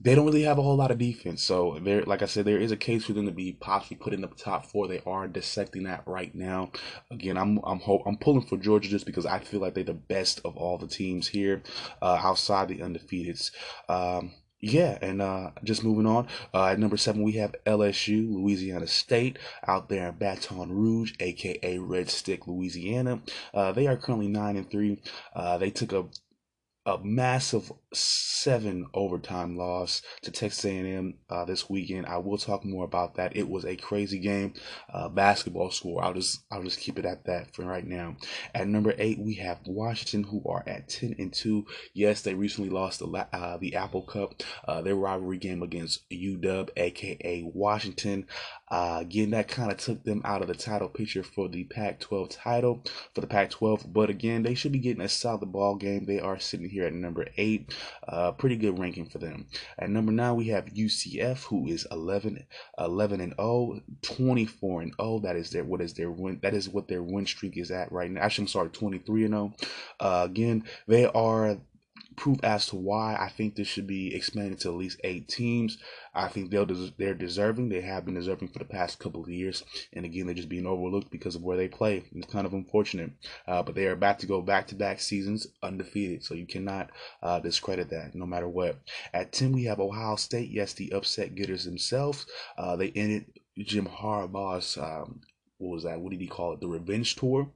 [0.00, 1.42] they don't really have a whole lot of defense.
[1.42, 4.12] So there, like I said, there is a case for them to be possibly put
[4.12, 4.86] in the top four.
[4.86, 6.70] They are dissecting that right now.
[7.10, 10.40] Again, I'm I'm I'm pulling for Georgia just because I feel like they're the best
[10.44, 11.62] of all the teams here
[12.02, 13.50] uh, outside the undefeateds.
[13.88, 16.28] Um, yeah, and uh, just moving on.
[16.52, 21.78] Uh, at number seven, we have LSU, Louisiana State, out there in Baton Rouge, aka
[21.78, 23.20] Red Stick, Louisiana.
[23.52, 25.02] Uh, they are currently nine and three.
[25.34, 26.06] Uh, they took a
[26.86, 32.06] a massive seven overtime loss to Texas A&M uh, this weekend.
[32.06, 33.36] I will talk more about that.
[33.36, 34.54] It was a crazy game,
[34.92, 36.04] uh, basketball score.
[36.04, 38.16] I'll just I'll just keep it at that for right now.
[38.54, 41.66] At number eight, we have Washington, who are at ten and two.
[41.92, 46.70] Yes, they recently lost the uh, the Apple Cup, uh, their rivalry game against UW,
[46.76, 48.26] aka Washington.
[48.68, 52.36] Uh, again, that kind of took them out of the title picture for the Pac-12
[52.42, 53.92] title for the Pac-12.
[53.92, 56.04] But again, they should be getting a solid ball game.
[56.04, 57.74] They are sitting here at number eight.
[58.06, 59.46] Uh, pretty good ranking for them.
[59.78, 62.44] At number nine, we have UCF, who is 11,
[62.78, 65.20] 11 and 0, 24 and 0.
[65.20, 66.40] That is their what is their win.
[66.42, 68.22] That is what their win streak is at right now.
[68.22, 69.54] Actually, I'm sorry, 23 and 0.
[70.00, 71.58] Uh, again, they are
[72.16, 75.78] proof as to why I think this should be expanded to at least eight teams.
[76.14, 77.68] I think they'll des- they're deserving.
[77.68, 80.66] They have been deserving for the past couple of years, and again, they're just being
[80.66, 82.04] overlooked because of where they play.
[82.12, 83.12] It's kind of unfortunate,
[83.46, 86.90] uh, but they are about to go back to back seasons undefeated, so you cannot
[87.22, 88.78] uh, discredit that no matter what.
[89.12, 90.50] At ten, we have Ohio State.
[90.50, 92.26] Yes, the upset getters themselves.
[92.56, 93.26] Uh, they ended
[93.58, 95.20] Jim Harbaugh's um,
[95.58, 96.00] what was that?
[96.00, 96.60] What did he call it?
[96.60, 97.50] The revenge tour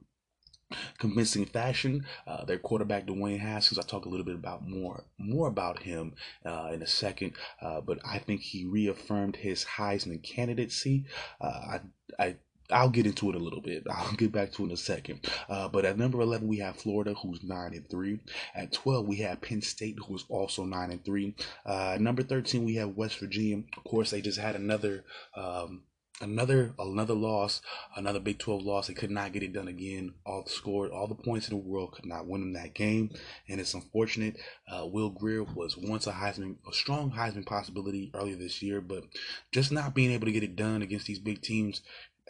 [0.97, 2.05] convincing fashion.
[2.27, 3.77] Uh, their quarterback Dwayne Haskins.
[3.77, 6.13] I'll talk a little bit about more more about him
[6.45, 11.05] uh, in a second, uh, but I think he reaffirmed his Heisman candidacy.
[11.39, 11.79] Uh, I
[12.19, 12.35] I.
[12.73, 13.83] I'll get into it a little bit.
[13.91, 15.29] I'll get back to it in a second.
[15.49, 18.17] Uh, but at number 11, we have Florida, who's 9 and 3.
[18.55, 21.35] At 12, we have Penn State, who is also 9 and 3.
[21.65, 23.61] Uh, number 13, we have West Virginia.
[23.75, 25.03] Of course, they just had another
[25.35, 25.83] um,
[26.21, 27.61] another another loss,
[27.95, 28.87] another Big 12 loss.
[28.87, 30.13] They could not get it done again.
[30.25, 33.11] All scored, all the points in the world could not win them that game,
[33.49, 34.37] and it's unfortunate.
[34.71, 39.03] Uh, Will Grier was once a Heisman, a strong Heisman possibility earlier this year, but
[39.51, 41.81] just not being able to get it done against these big teams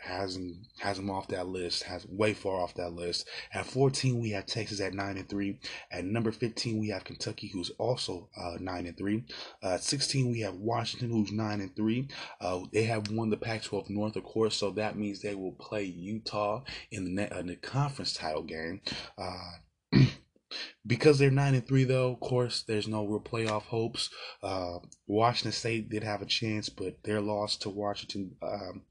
[0.01, 3.27] has him has him off that list, has way far off that list.
[3.53, 5.59] At 14, we have Texas at nine and three.
[5.91, 9.23] At number 15, we have Kentucky, who's also uh, nine and three.
[9.63, 12.07] Uh, at 16, we have Washington, who's nine and three.
[12.39, 15.83] Uh, they have won the Pac-12 North, of course, so that means they will play
[15.83, 18.81] Utah in the, net, uh, the conference title game.
[19.17, 19.51] Uh,
[20.85, 24.09] because they're nine and three, though, of course, there's no real playoff hopes.
[24.41, 28.81] Uh, Washington State did have a chance, but their loss to Washington um,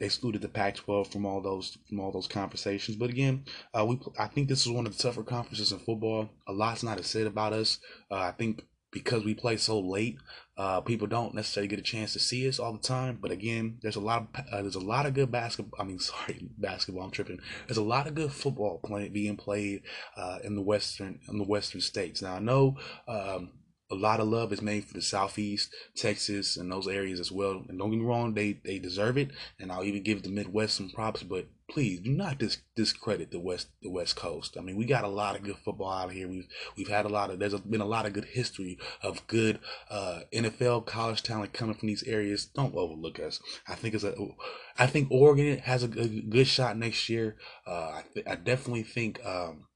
[0.00, 2.96] excluded the Pac-12 from all those from all those conversations.
[2.96, 3.44] But again,
[3.76, 6.30] uh, we I think this is one of the tougher conferences in football.
[6.46, 7.78] A lot's not said about us.
[8.10, 10.18] Uh, I think because we play so late,
[10.56, 13.18] uh, people don't necessarily get a chance to see us all the time.
[13.20, 15.80] But again, there's a lot of uh, there's a lot of good basketball.
[15.80, 17.04] I mean, sorry, basketball.
[17.04, 17.40] I'm tripping.
[17.66, 19.82] There's a lot of good football playing being played
[20.16, 22.22] uh, in the western in the western states.
[22.22, 22.76] Now I know.
[23.06, 23.50] Um,
[23.90, 27.64] a lot of love is made for the southeast, Texas, and those areas as well.
[27.68, 30.76] And don't get me wrong, they they deserve it, and I'll even give the Midwest
[30.76, 31.22] some props.
[31.22, 34.56] But please do not dis- discredit the west the West Coast.
[34.56, 36.28] I mean, we got a lot of good football out here.
[36.28, 39.58] We've we've had a lot of there's been a lot of good history of good
[39.90, 42.46] uh, NFL college talent coming from these areas.
[42.46, 43.40] Don't overlook us.
[43.68, 44.14] I think it's a
[44.78, 47.36] I think Oregon has a good, good shot next year.
[47.66, 49.24] Uh, I, th- I definitely think.
[49.24, 49.66] Um,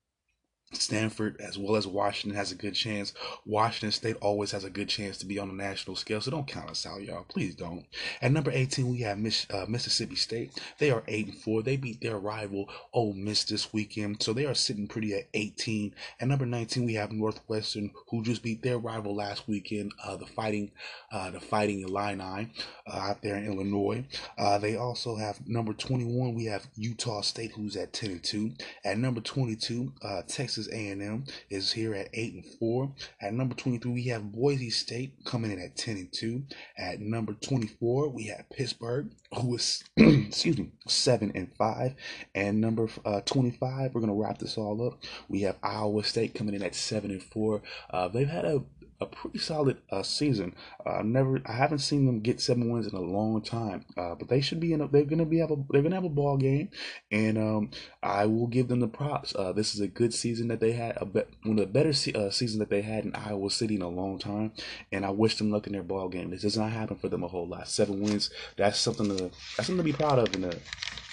[0.76, 3.12] Stanford as well as Washington has a good chance.
[3.44, 6.46] Washington State always has a good chance to be on the national scale, so don't
[6.46, 7.24] count us out, y'all.
[7.28, 7.84] Please don't.
[8.22, 10.52] At number 18, we have Miss, uh, Mississippi State.
[10.78, 11.62] They are 8 and 4.
[11.62, 15.94] They beat their rival Ole Miss this weekend, so they are sitting pretty at 18.
[16.20, 20.26] At number 19, we have Northwestern, who just beat their rival last weekend, uh, the
[20.26, 20.70] Fighting
[21.12, 22.50] uh, the Fighting Illini
[22.86, 24.04] uh, out there in Illinois.
[24.36, 28.52] Uh, they also have number 21, we have Utah State, who's at 10 and 2.
[28.84, 32.92] At number 22, uh, Texas Texas A&M is here at 8 and 4.
[33.20, 36.42] At number 23, we have Boise State coming in at 10 and 2.
[36.78, 41.94] At number 24, we have Pittsburgh, who is, excuse me, 7 and 5.
[42.34, 45.02] And number uh, 25, we're to wrap this all up.
[45.28, 47.62] We have Iowa State coming in at 7 and 4.
[47.90, 48.62] Uh, they've had a
[49.04, 50.54] a pretty solid uh, season.
[50.84, 54.28] Uh, never, I haven't seen them get seven wins in a long time, uh, but
[54.28, 54.80] they should be in.
[54.80, 55.56] A, they're gonna be have a.
[55.70, 56.70] They're gonna have a ball game,
[57.10, 57.70] and um,
[58.02, 59.34] I will give them the props.
[59.34, 60.96] Uh, this is a good season that they had.
[61.00, 63.76] A be, one of the better se- uh, seasons that they had in Iowa City
[63.76, 64.52] in a long time,
[64.90, 66.30] and I wish them luck in their ball game.
[66.30, 67.68] This does not happen for them a whole lot.
[67.68, 68.30] Seven wins.
[68.56, 69.30] That's something to.
[69.56, 70.58] That's something to be proud of in the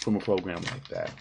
[0.02, 1.12] from a program like that.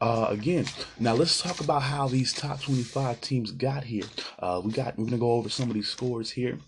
[0.00, 0.64] Uh, again,
[0.98, 4.04] now let's talk about how these top 25 teams got here.
[4.38, 6.58] Uh, we got we're gonna go over some of these scores here.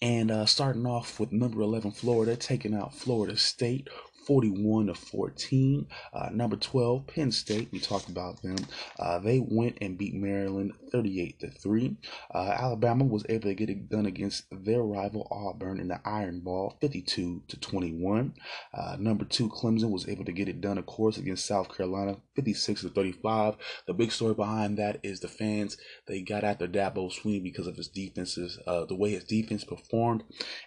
[0.00, 3.88] And uh, starting off with number 11, Florida, taking out Florida State
[4.30, 5.88] 41 to 14.
[6.12, 7.68] Uh, number 12, Penn State.
[7.72, 8.58] We talked about them.
[8.96, 11.96] Uh, they went and beat Maryland 38 to 3.
[12.32, 16.38] Uh, Alabama was able to get it done against their rival Auburn in the Iron
[16.38, 18.34] Bowl 52 to 21.
[18.72, 22.18] Uh, number 2, Clemson was able to get it done, of course, against South Carolina
[22.36, 23.56] 56 to 35.
[23.88, 25.76] The big story behind that is the fans.
[26.06, 30.22] They got after Dabo Swinney because of his defenses, uh, the way his defense performed.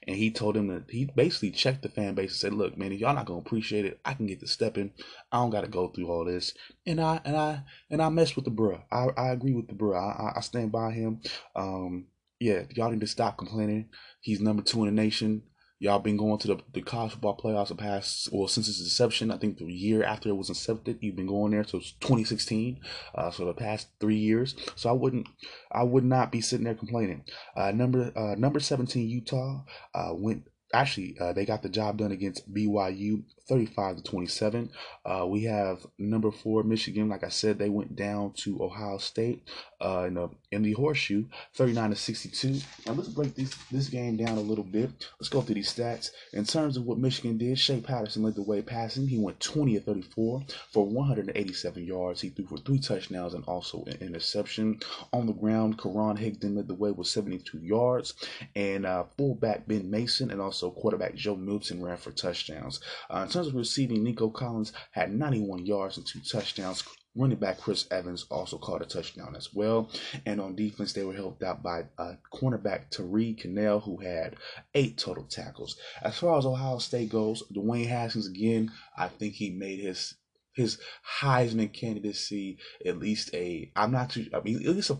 [0.06, 2.92] And he told them that he basically checked the fan base and said, Look, man,
[2.92, 4.00] if y'all not going to appreciate it.
[4.04, 4.92] I can get to stepping.
[5.32, 6.56] I don't got to go through all this.
[6.88, 8.82] And I and I and I mess with the bruh.
[8.92, 9.96] I, I agree with the bruh.
[9.96, 11.22] I, I stand by him.
[11.56, 12.08] Um,
[12.40, 13.90] yeah, y'all need to stop complaining.
[14.22, 15.44] He's number two in the nation.
[15.78, 19.32] Y'all been going to the, the college football playoffs the past, well, since its inception.
[19.32, 21.66] I think the year after it was incepted, you've been going there.
[21.66, 22.80] So it's 2016.
[23.14, 24.56] Uh, so the past three years.
[24.76, 25.28] So I wouldn't,
[25.72, 27.26] I would not be sitting there complaining.
[27.56, 29.64] Uh, number uh, number 17 Utah
[29.94, 34.70] uh, went actually uh, they got the job done against BYU 35 to 27.
[35.06, 37.10] Uh, we have number four Michigan.
[37.10, 39.48] Like I said, they went down to Ohio State
[39.84, 41.26] uh, in the in the horseshoe
[41.56, 42.60] 39 to 62.
[42.86, 44.92] Now let's break this this game down a little bit.
[45.20, 47.60] Let's go through these stats in terms of what Michigan did.
[47.60, 49.08] Shea Patterson led the way passing.
[49.08, 52.22] He went 20 of 34 for 187 yards.
[52.22, 54.80] He threw for three touchdowns and also an interception.
[55.12, 58.14] On the ground, Karan Higdon led the way with 72 yards,
[58.56, 62.80] and uh, fullback Ben Mason and also quarterback Joe Milton ran for touchdowns.
[63.10, 66.84] Uh, terms of receiving, Nico Collins had 91 yards and two touchdowns.
[67.16, 69.92] Running back Chris Evans also caught a touchdown as well.
[70.26, 74.36] And on defense, they were helped out by uh, cornerback Tyree Kinnel, who had
[74.74, 75.78] eight total tackles.
[76.02, 80.16] As far as Ohio State goes, Dwayne Haskins, again, I think he made his
[80.54, 80.78] his
[81.20, 84.96] Heisman candidacy at least a I'm not too I mean at least a,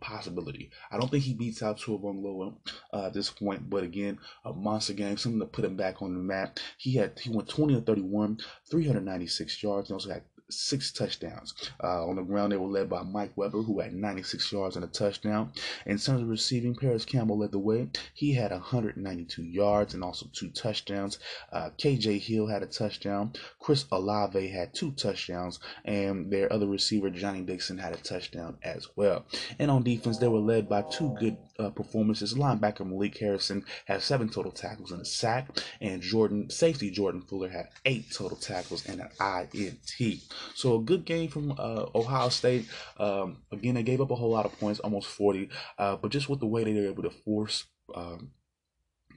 [0.00, 0.70] possibility.
[0.90, 2.54] I don't think he beats out Tua Tagovailoa
[2.92, 6.14] uh, at this point, but again, a monster game, something to put him back on
[6.14, 6.58] the map.
[6.78, 8.38] He had he went 20 or 31,
[8.70, 11.54] 396 yards, and also had six touchdowns.
[11.82, 14.84] Uh, on the ground, they were led by Mike Weber, who had 96 yards and
[14.84, 15.52] a touchdown.
[15.86, 17.88] In terms of receiving, Parris Campbell led the way.
[18.14, 21.18] He had 192 yards and also two touchdowns.
[21.52, 23.32] Uh, KJ Hill had a touchdown.
[23.58, 28.88] Chris Olave had two touchdowns, and their other receiver, Johnnie Dixon, had a touchdown as
[28.96, 29.26] well.
[29.58, 32.34] And on defense, they were led by two good uh, performances.
[32.34, 35.48] Linebacker Malik Harrison had seven total tackles and a sack,
[35.80, 40.20] and Jordan safety Jordan Fuller had eight total tackles and an INT.
[40.54, 42.66] So a good game from uh, Ohio State.
[42.98, 46.28] Um, again, they gave up a whole lot of points, almost 40, uh, but just
[46.28, 48.30] with the way they were able to force um,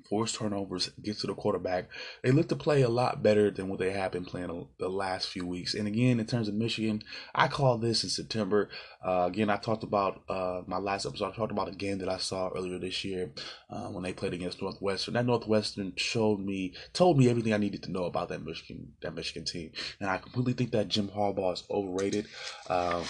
[0.09, 1.89] force turnovers, get to the quarterback.
[2.23, 5.29] They look to play a lot better than what they have been playing the last
[5.29, 5.73] few weeks.
[5.73, 8.69] And again, in terms of Michigan, I call this in September.
[9.05, 11.31] Uh, again, I talked about uh, my last episode.
[11.31, 13.31] I talked about a game that I saw earlier this year
[13.69, 15.13] uh, when they played against Northwestern.
[15.15, 19.15] That Northwestern showed me, told me everything I needed to know about that Michigan, that
[19.15, 19.71] Michigan team.
[19.99, 22.27] And I completely think that Jim Harbaugh is overrated.
[22.69, 23.03] Uh,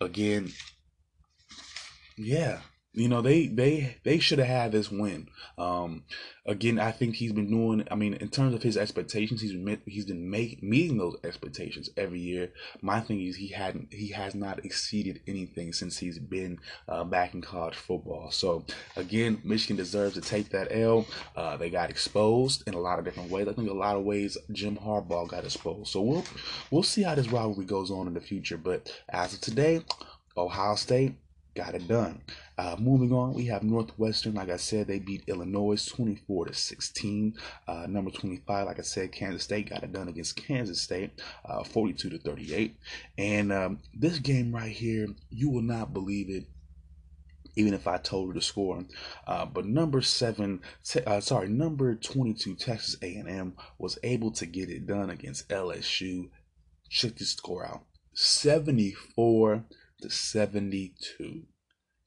[0.00, 0.52] again,
[2.16, 2.60] yeah,
[2.94, 5.28] you know, they they they should have had this win.
[5.58, 6.04] Um,
[6.46, 7.86] again, I think he's been doing.
[7.90, 11.90] I mean, in terms of his expectations, he's been he's been make, meeting those expectations
[11.96, 12.52] every year.
[12.82, 17.34] My thing is he hadn't he has not exceeded anything since he's been uh, back
[17.34, 18.30] in college football.
[18.30, 18.64] So
[18.96, 21.04] again, Michigan deserves to take that L.
[21.34, 23.48] Uh, they got exposed in a lot of different ways.
[23.48, 25.90] I think a lot of ways Jim Harbaugh got exposed.
[25.90, 26.24] So we'll
[26.70, 28.56] we'll see how this rivalry goes on in the future.
[28.56, 29.84] But as of today,
[30.36, 31.16] Ohio State
[31.54, 32.20] got it done.
[32.58, 34.34] Uh, moving on, we have Northwestern.
[34.34, 37.34] Like I said, they beat Illinois 24 to 16.
[37.66, 41.64] Uh, number 25, like I said, Kansas State got it done against Kansas State, uh,
[41.64, 42.76] 42 to 38.
[43.18, 46.46] And um, this game right here, you will not believe it
[47.56, 48.84] even if I told you the score.
[49.26, 54.70] Uh, but number seven, te- uh, sorry, number 22, Texas A&M was able to get
[54.70, 56.30] it done against LSU.
[56.88, 59.64] Check this score out: 74
[60.04, 61.42] to 72.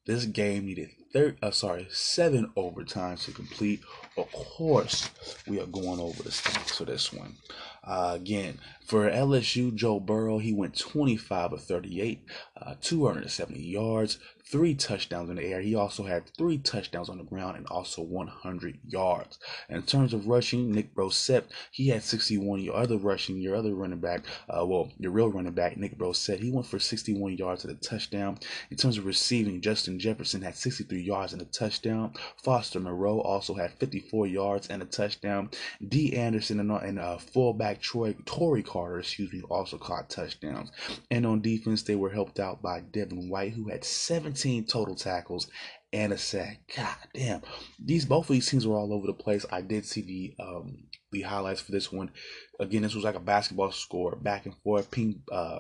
[0.06, 3.82] This game needed third, uh, sorry, seven overtimes to complete.
[4.16, 5.10] Of course,
[5.48, 7.36] we are going over the stats for this one.
[7.84, 12.24] Uh, again, for LSU, Joe Burrow, he went 25 of 38,
[12.62, 15.62] uh, 270 yards, three touchdowns in the air.
[15.62, 19.40] He also had three touchdowns on the ground and also 100 yards.
[19.70, 22.62] In terms of rushing, Nick Brossette, he had 61.
[22.62, 26.40] Your other rushing, your other running back, uh, well, your real running back, Nick Brossette,
[26.40, 28.38] he went for 61 yards and a touchdown.
[28.72, 32.14] In terms of receiving, Justin Jefferson had 63 yards and a touchdown.
[32.42, 35.50] Foster Moreau also had 54 yards and a touchdown.
[35.86, 36.16] D.
[36.16, 40.72] Anderson and, and uh, fullback Troy Tory Carter, excuse me, also caught touchdowns.
[41.12, 44.37] And on defense, they were helped out by Devin White, who had 17
[44.67, 45.50] total tackles
[45.93, 46.62] and a sack.
[46.76, 47.41] God damn,
[47.84, 49.45] these both of these teams were all over the place.
[49.52, 52.12] I did see the um the highlights for this one.
[52.60, 55.60] Again, this was like a basketball score, back and forth, ping, uh,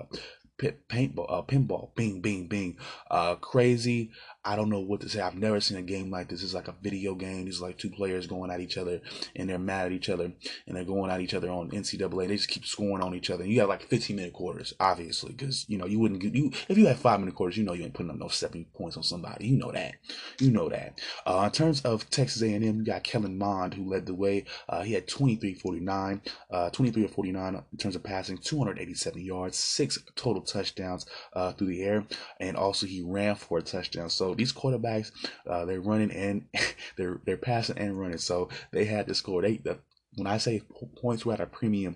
[0.59, 2.77] paintball, uh, pinball, bing, bing, bing,
[3.09, 4.11] uh, crazy.
[4.47, 5.19] I don't know what to say.
[5.19, 6.41] I've never seen a game like this.
[6.41, 7.49] It's like a video game.
[7.49, 9.01] It's like two players going at each other
[9.35, 10.31] and they're mad at each other
[10.65, 12.29] and they're going at each other on NCAA.
[12.29, 13.43] They just keep scoring on each other.
[13.43, 16.77] And you have like 15 minute quarters, obviously, because you know you wouldn't you if
[16.77, 19.03] you had five minute quarters, you know you ain't putting up no 70 points on
[19.03, 19.47] somebody.
[19.47, 19.95] You know that.
[20.39, 21.01] You know that.
[21.25, 24.45] Uh, in terms of Texas A&M, you got Kellen Mond who led the way.
[24.69, 29.57] Uh, he had 23 49, uh, 23 or 49 in terms of passing, 287 yards,
[29.57, 32.05] six total touchdowns uh, through the air,
[32.39, 34.09] and also he ran for a touchdown.
[34.09, 35.11] So these quarterbacks,
[35.49, 36.45] uh, they're running and
[36.97, 39.41] they're they're passing and running, so they had to score.
[39.41, 39.79] They the,
[40.15, 40.61] when I say
[40.99, 41.95] points were at a premium,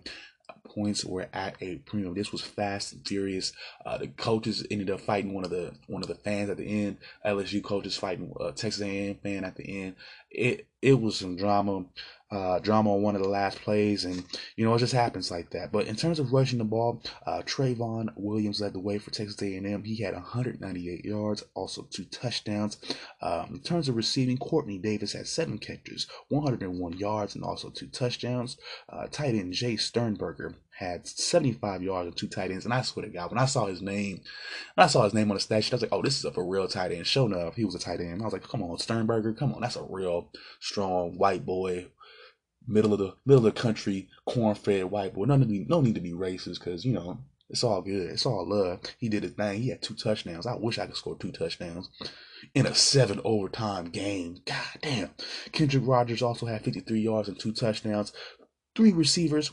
[0.64, 2.14] points were at a premium.
[2.14, 3.54] This was fast and furious.
[3.86, 6.86] Uh, the coaches ended up fighting one of the one of the fans at the
[6.86, 6.98] end.
[7.26, 9.96] LSU coaches fighting uh, Texas A&M fan at the end.
[10.30, 11.86] It it was some drama
[12.32, 14.24] uh, drama on one of the last plays, and
[14.56, 15.72] you know it just happens like that.
[15.72, 19.42] But in terms of rushing the ball, uh, Trayveon Williams led the way for Texas
[19.42, 19.84] A&M.
[19.84, 22.78] He had 198 yards, also two touchdowns.
[23.22, 27.88] Um, in terms of receiving, Quartney Davis had seven catches, 101 yards, and also two
[27.88, 28.58] touchdowns.
[28.90, 32.66] Uh, tight end Jace Sternberger had 75 yards and two tight ends.
[32.66, 34.22] And I swear to God, when I saw his name,
[34.74, 36.26] when I saw his name on the stat sheet, I was like, oh, this is
[36.26, 37.06] a for real tight end.
[37.06, 38.22] Sure enough, he was a tight end.
[38.22, 41.88] I was like, come on, Sternberger, come on, that's a real strong white boy
[42.68, 45.26] middle of the middle of the country, corn fed white boy.
[45.26, 48.12] No need, no need to be racist because you know it's all good.
[48.12, 48.80] It's all love.
[48.98, 49.62] He did his thing.
[49.62, 50.48] He had two touchdowns.
[50.48, 51.90] I wish I could score two touchdowns
[52.54, 54.40] in a seven overtime game.
[54.46, 55.10] God damn.
[55.52, 58.14] Kendrick Rogers also had 53 yards and two touchdowns.
[58.76, 59.52] Three receivers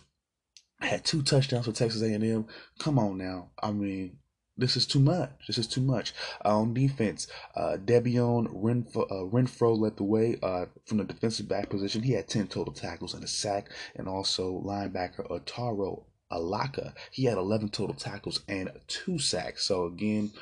[0.81, 2.47] had two touchdowns for Texas A&M.
[2.79, 3.51] Come on now.
[3.61, 4.19] I mean,
[4.59, 5.31] this is too much.
[5.47, 6.13] This is too much.
[6.45, 11.49] Uh, on defense, uh, Debione Renfro, uh, Renfro led the way uh, from the defensive
[11.49, 12.03] back position.
[12.03, 16.93] He had 10 total tackles and a sack, and also linebacker Otaro Alaka.
[17.13, 19.65] He had 11 total tackles and two sacks.
[19.65, 20.33] So, again,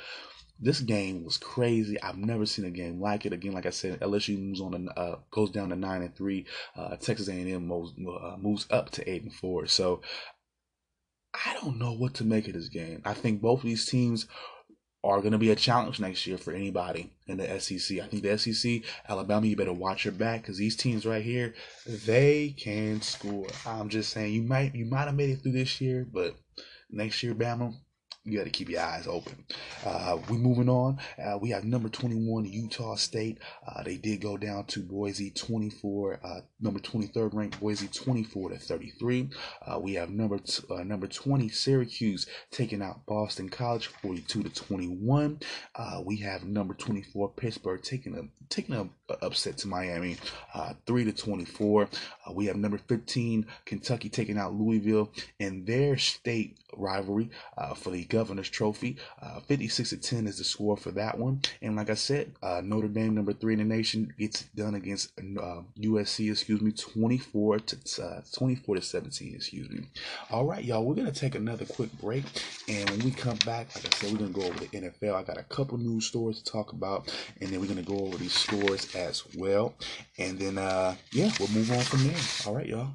[0.59, 2.01] this game was crazy.
[2.01, 3.35] I've never seen a game like it.
[3.35, 6.47] Again, like I said, LSU moves on to, uh, goes down to nine and three.
[6.75, 9.67] Uh, Texas A&M moves, uh, moves up to eight and four.
[9.67, 10.01] So
[11.45, 13.03] I don't know what to make of this game.
[13.05, 14.27] I think both of these teams
[15.05, 17.99] are going to be a challenge next year for anybody in the SEC.
[18.01, 21.55] I think the SEC, Alabama, you better watch your back because these teams right here,
[21.87, 23.47] they can score.
[23.65, 26.37] I'm just saying, you might you might have made it through this year, but
[26.91, 27.75] next year, Bama,
[28.27, 29.45] you got to keep your eyes open.
[29.85, 30.99] Uh, we moving on.
[31.25, 33.39] Uh, we have number 21 Utah State.
[33.67, 38.59] Uh, they did go down to Boise 24, uh, number 23rd ranked Boise 24 to
[38.59, 39.31] 33.
[39.65, 44.51] Uh, we have number t- uh, number 20 Syracuse taking out Boston College 42 to
[44.51, 45.41] 21.
[46.05, 50.17] we have number 24 Pittsburgh taking a taking a upset to Miami
[50.55, 51.89] uh, 3 to 24.
[52.33, 58.05] we have number 15 Kentucky taking out Louisville in their state rivalry uh, for the
[58.05, 58.97] Governor's Trophy.
[59.21, 61.41] Uh, 56 to 10 is the score for that one.
[61.63, 65.13] And like I said, uh, Notre Dame, number three in the nation, gets done against
[65.19, 69.87] uh, USC, excuse me, 24 to uh, 24 to 17, excuse me.
[70.31, 72.25] All right, y'all, we're gonna take another quick break,
[72.69, 75.15] and when we come back, like I said, we're gonna go over the NFL.
[75.15, 78.17] I got a couple news stories to talk about, and then we're gonna go over
[78.17, 79.75] these scores as well.
[80.19, 82.17] And then, uh, yeah, we'll move on from there.
[82.47, 82.95] All right, y'all.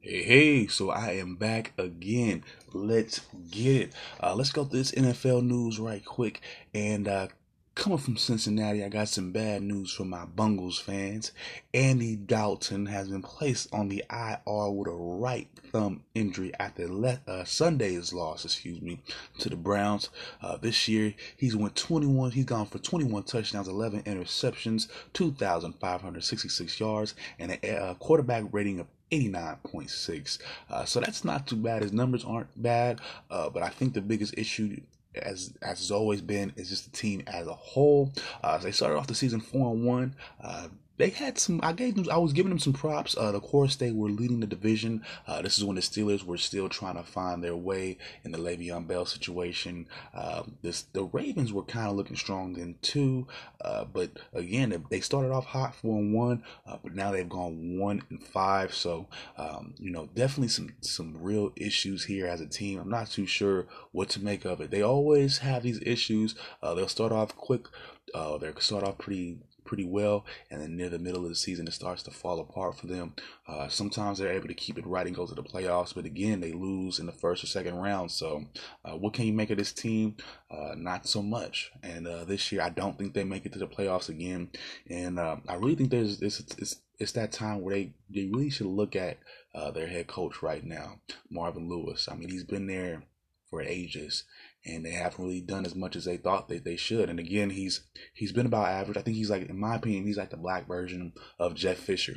[0.00, 2.44] Hey, hey, so I am back again.
[2.72, 3.20] Let's
[3.50, 3.92] get it.
[4.22, 6.40] Uh, let's go through this NFL news right quick.
[6.74, 7.28] And uh,
[7.74, 11.32] coming from Cincinnati, I got some bad news for my Bungles fans.
[11.72, 17.20] Andy Dalton has been placed on the IR with a right thumb injury after le-
[17.26, 19.00] uh, Sunday's loss, excuse me,
[19.38, 20.10] to the Browns.
[20.40, 22.30] Uh, this year, he's went 21.
[22.30, 28.86] He's gone for 21 touchdowns, 11 interceptions, 2,566 yards, and a, a quarterback rating of
[29.10, 30.38] 89.6.
[30.70, 31.82] Uh, so that's not too bad.
[31.82, 33.00] His numbers aren't bad,
[33.30, 34.80] uh, but I think the biggest issue
[35.16, 38.12] as as has always been is just the team as a whole.
[38.42, 40.14] Uh, they started off the season four and one.
[40.42, 41.60] Uh, they had some.
[41.62, 42.06] I gave them.
[42.10, 43.16] I was giving them some props.
[43.16, 45.02] Uh, of course, they were leading the division.
[45.26, 48.38] Uh, this is when the Steelers were still trying to find their way in the
[48.38, 49.88] Le'Veon Bell situation.
[50.14, 53.26] Uh, this the Ravens were kind of looking strong then too.
[53.60, 57.78] Uh, but again, they started off hot four and one, uh, but now they've gone
[57.78, 58.72] one and five.
[58.72, 62.78] So um, you know, definitely some some real issues here as a team.
[62.78, 64.70] I'm not too sure what to make of it.
[64.70, 66.36] They always have these issues.
[66.62, 67.66] Uh, they'll start off quick.
[68.14, 71.66] Uh, they start off pretty pretty well, and then near the middle of the season,
[71.66, 73.14] it starts to fall apart for them.
[73.48, 76.40] Uh, sometimes they're able to keep it right and go to the playoffs, but again,
[76.40, 78.10] they lose in the first or second round.
[78.10, 78.44] So,
[78.84, 80.16] uh, what can you make of this team?
[80.50, 81.72] Uh, not so much.
[81.82, 84.50] And uh, this year, I don't think they make it to the playoffs again.
[84.88, 88.50] And uh, I really think there's it's, it's it's that time where they they really
[88.50, 89.18] should look at
[89.54, 91.00] uh, their head coach right now,
[91.30, 92.08] Marvin Lewis.
[92.10, 93.02] I mean, he's been there
[93.50, 94.24] for ages
[94.66, 97.10] and they haven't really done as much as they thought that they should.
[97.10, 98.96] And again, he's he's been about average.
[98.96, 102.16] I think he's like, in my opinion, he's like the black version of Jeff Fisher.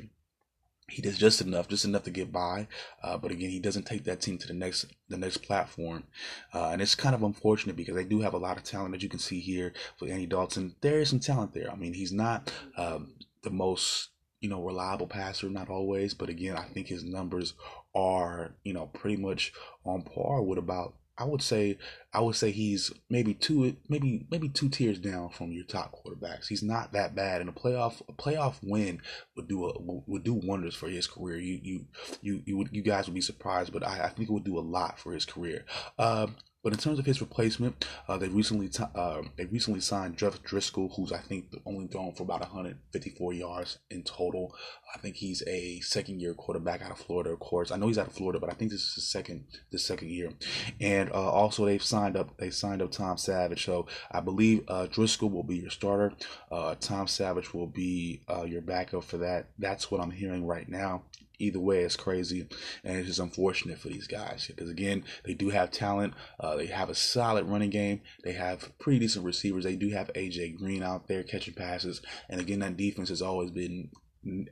[0.90, 2.70] He does just enough, just enough to get by.
[3.04, 6.06] Uh, but again, he doesn't take that team to the next the next platform,
[6.54, 9.04] uh, and it's kind of unfortunate because they do have a lot of talent that
[9.04, 10.76] you can see here for Andy Dalton.
[10.82, 11.70] There is some talent there.
[11.70, 16.56] I mean, he's not um, the most you know reliable passer, not always, but again,
[16.56, 17.54] I think his numbers
[17.94, 19.52] are you know pretty much
[19.84, 21.78] on par with about I would say
[22.14, 26.48] I would say he's maybe two maybe maybe two tiers down from your top quarterbacks.
[26.48, 29.02] He's not that bad, and a playoff a playoff win
[29.36, 31.38] would do a would do wonders for his career.
[31.38, 31.86] You you
[32.22, 34.60] you you would you guys would be surprised, but I, I think it would do
[34.60, 35.66] a lot for his career.
[35.98, 36.28] Uh,
[36.68, 40.44] but in terms of his replacement, uh, they recently t- uh, they recently signed Jeff
[40.44, 44.54] Driskel, who's I think only thrown for about 154 yards in total.
[44.94, 47.72] I think he's a second year quarterback out of Florida, of course.
[47.72, 50.10] I know he's out of Florida, but I think this is his second the second
[50.10, 50.34] year.
[50.82, 54.88] And uh, also they've signed up they signed up Tom Savage, so I believe uh,
[54.88, 56.12] Driskel will be your starter.
[56.52, 59.52] Uh, Tom Savage will be uh, your backup for that.
[59.58, 61.04] That's what I'm hearing right now
[61.40, 62.48] either way it's crazy
[62.84, 66.66] and it's just unfortunate for these guys because again they do have talent uh, they
[66.68, 70.82] have a solid running game they have pretty decent receivers they do have aj green
[70.82, 73.90] out there catching passes and again that defense has always been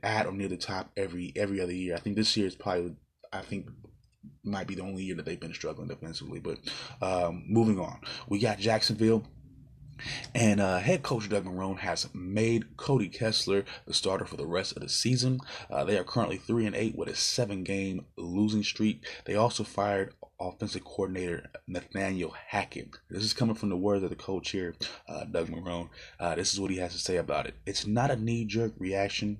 [0.02, 1.94] at or near the top every every other year.
[1.94, 2.94] I think this year is probably
[3.32, 3.68] i think
[4.44, 6.58] might be the only year that they've been struggling defensively but
[7.02, 8.00] um, moving on.
[8.28, 9.24] We got jacksonville
[10.34, 14.76] and uh, head coach Doug Marrone has made Cody Kessler the starter for the rest
[14.76, 15.40] of the season.
[15.70, 19.04] Uh, they are currently three and eight with a seven-game losing streak.
[19.24, 22.90] They also fired offensive coordinator Nathaniel Hackett.
[23.08, 24.74] This is coming from the words of the coach here,
[25.08, 25.88] uh, Doug Marrone.
[26.20, 27.54] Uh, this is what he has to say about it.
[27.64, 29.38] It's not a knee-jerk reaction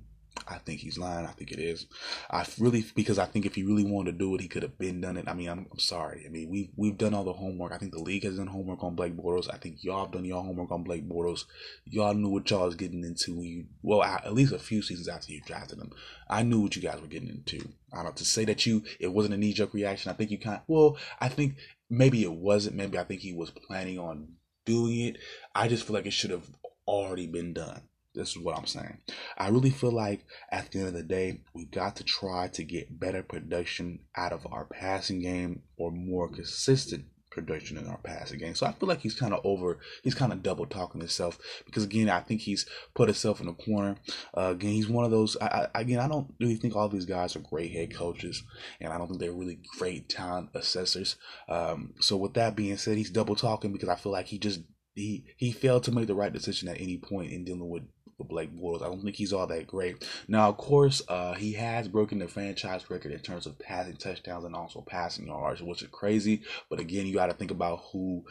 [0.48, 1.26] I think he's lying.
[1.26, 1.86] I think it is.
[2.30, 4.78] I really because I think if he really wanted to do it, he could have
[4.78, 5.28] been done it.
[5.28, 6.24] I mean, I'm, I'm sorry.
[6.26, 7.72] I mean, we've we've done all the homework.
[7.72, 9.52] I think the league has done homework on Blake Bortles.
[9.52, 11.44] I think y'all have done your homework on Blake Bortles.
[11.84, 15.08] Y'all knew what y'all was getting into when you well at least a few seasons
[15.08, 15.92] after you drafted him.
[16.28, 17.68] I knew what you guys were getting into.
[17.92, 20.10] I don't to say that you it wasn't a knee jerk reaction.
[20.10, 21.56] I think you kind of, well, I think
[21.90, 22.76] maybe it wasn't.
[22.76, 24.34] Maybe I think he was planning on
[24.64, 25.18] doing it.
[25.54, 26.48] I just feel like it should have
[26.86, 27.82] already been done.
[28.16, 28.98] This is what I'm saying.
[29.36, 32.64] I really feel like at the end of the day, we've got to try to
[32.64, 37.04] get better production out of our passing game or more consistent
[37.36, 38.54] production in our passing game.
[38.54, 41.84] So I feel like he's kind of over, he's kind of double talking himself because
[41.84, 42.64] again, I think he's
[42.94, 43.96] put himself in a corner.
[44.36, 45.36] Uh, again, he's one of those.
[45.40, 48.42] I, I, again, I don't really think all these guys are great head coaches,
[48.80, 51.16] and I don't think they're really great talent assessors.
[51.48, 54.60] Um, so with that being said, he's double talking because I feel like he just
[54.94, 57.82] he he failed to make the right decision at any point in dealing with
[58.16, 58.82] for Blake Bortles.
[58.82, 60.06] I don't think he's all that great.
[60.28, 64.44] Now, of course, uh, he has broken the franchise record in terms of passing touchdowns
[64.44, 66.42] and also passing yards, which is crazy.
[66.70, 68.24] But again, you got to think about who,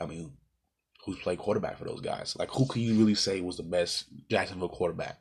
[0.00, 0.32] I mean,
[1.04, 2.36] who's played quarterback for those guys.
[2.38, 5.18] Like, who can you really say was the best Jacksonville quarterback?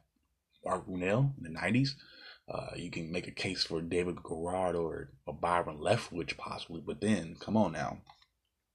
[0.64, 1.96] Mark Brunell in the 90s?
[2.48, 7.00] Uh, you can make a case for David Garrard or, or Byron Leftwich possibly, but
[7.00, 8.00] then come on now,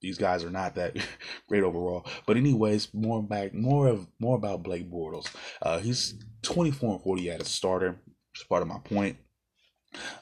[0.01, 0.97] these guys are not that
[1.49, 2.07] great overall.
[2.27, 5.29] But anyways, more back, more of more about Blake Bortles.
[5.63, 8.01] Uh, he's 24 and 40 at a starter.
[8.35, 9.17] It's part of my point.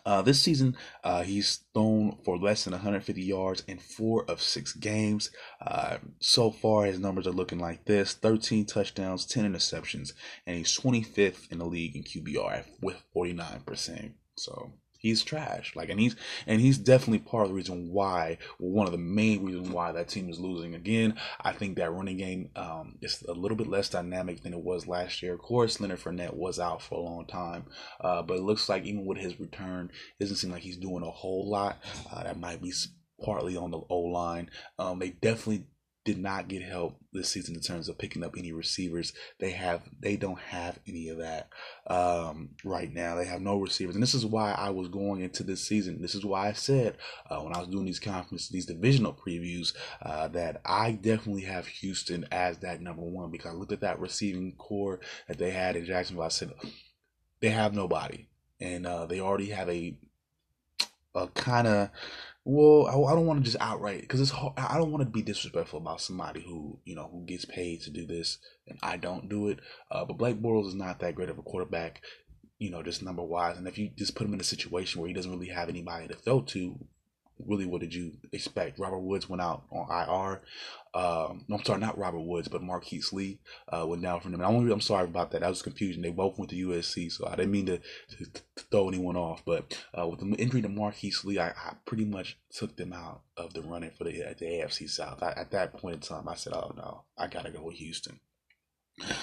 [0.06, 4.72] Uh, this season, uh, he's thrown for less than 150 yards in four of six
[4.72, 5.30] games.
[5.60, 10.12] Uh, so far, his numbers are looking like this 13 touchdowns, 10 interceptions,
[10.46, 14.12] and he's 25th in the league in QBR with 49%.
[14.36, 14.74] So
[15.04, 15.76] he's trash.
[15.76, 18.98] Like, and he's and he's definitely part of the reason why, well, one of the
[18.98, 20.74] main reasons why that team is losing.
[20.74, 24.64] Again, I think that running game um, is a little bit less dynamic than it
[24.64, 25.34] was last year.
[25.34, 27.66] Of course, Leonard Fournette was out for a long time,
[28.00, 31.04] uh, but it looks like even with his return, it doesn't seem like he's doing
[31.04, 31.78] a whole lot.
[32.10, 32.72] Uh, that might be
[33.22, 34.50] partly on the O line.
[34.78, 35.66] Um, they definitely
[36.04, 39.14] did not get help this season in terms of picking up any receivers.
[39.40, 41.48] They have they don't have any of that
[41.86, 43.14] um, right now.
[43.14, 46.02] They have no receivers, and this is why I was going into this season.
[46.02, 46.98] This is why I said
[47.30, 51.66] uh, when I was doing these conference, these divisional previews, uh, that I definitely have
[51.66, 55.76] Houston as that number one because I looked at that receiving core that they had
[55.76, 56.24] in Jacksonville.
[56.24, 56.52] I said
[57.40, 58.28] they have nobody,
[58.60, 59.96] and uh, they already have a
[61.14, 61.90] a kind of
[62.44, 65.10] well, I, I don't want to just outright because it's hard, I don't want to
[65.10, 68.38] be disrespectful about somebody who you know who gets paid to do this
[68.68, 69.60] and I don't do it.
[69.90, 72.02] Uh, but Blake Bortles is not that great of a quarterback,
[72.58, 73.56] you know, just number wise.
[73.56, 76.08] And if you just put him in a situation where he doesn't really have anybody
[76.08, 76.78] to throw to,
[77.38, 78.78] really, what did you expect?
[78.78, 80.42] Robert Woods went out on IR.
[80.94, 84.40] Um, I'm sorry, not Robert Woods, but Marquise Lee uh, went down from them.
[84.40, 85.40] And I'm, I'm sorry about that.
[85.40, 86.02] That was confusion.
[86.02, 89.42] They both went to USC, so I didn't mean to, to, to throw anyone off.
[89.44, 93.22] But uh, with the injury to Marquise Lee, I, I, pretty much took them out
[93.36, 95.22] of the running for the, the AFC South.
[95.22, 98.20] I, at that point in time, I said, "Oh no, I gotta go with Houston."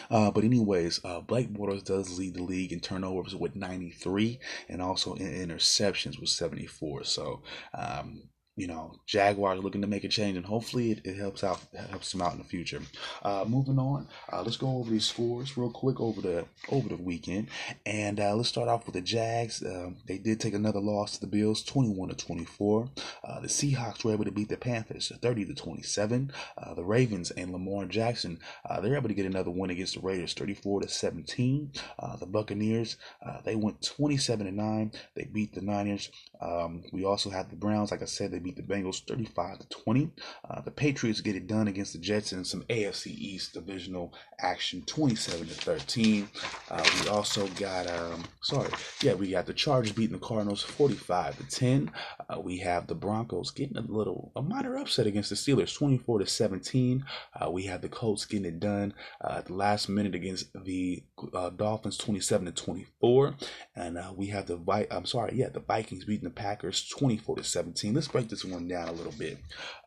[0.10, 4.82] Uh, but anyways, uh, Blake Bortles does lead the league in turnovers with 93 and
[4.82, 7.06] also in interceptions with 74.
[7.06, 7.42] So
[7.74, 8.24] um,
[8.58, 12.12] you know, Jaguars looking to make a change, and hopefully it, it helps out helps
[12.12, 12.82] them out in the future.
[13.24, 16.98] Uh, moving on, uh, let's go over these scores real quick over the over the
[16.98, 17.48] weekend,
[17.86, 19.64] and uh, let's start off with the Jags.
[19.66, 22.90] Um, they did take another loss to the Bills, twenty-one to twenty-four.
[23.24, 26.32] Uh, the Seahawks were able to beat the Panthers, thirty to twenty-seven.
[26.58, 30.02] Uh, the Ravens and Lamar Jackson, uh, they're able to get another win against the
[30.02, 31.72] Raiders, thirty-four to seventeen.
[32.20, 32.98] the Buccaneers,
[33.44, 34.92] they went twenty-seven to nine.
[35.16, 36.10] They beat the Niners.
[36.42, 39.70] Um, we also have the Browns, like I said, they beat the Bengals 35 to
[39.70, 40.10] 20.
[40.50, 44.82] Uh, the Patriots get it done against the Jets in some AFC East divisional action
[44.88, 46.28] 27 to 13.
[46.70, 48.70] Uh, we also got, um, sorry,
[49.04, 51.92] yeah, we got the Chargers beating the Cardinals 45 to 10.
[52.28, 56.20] Uh, we have the Broncos getting a little, a minor upset against the Steelers 24
[56.20, 57.04] to 17.
[57.38, 61.04] Uh, we have the Colts getting it done uh, at the last minute against the
[61.34, 63.36] uh, Dolphins 27 to 24.
[63.76, 67.44] And we have the, Vi- I'm sorry, yeah, the Vikings beating the Packers 24 to
[67.44, 67.94] 17.
[67.94, 69.40] Let's break this one down a little bit.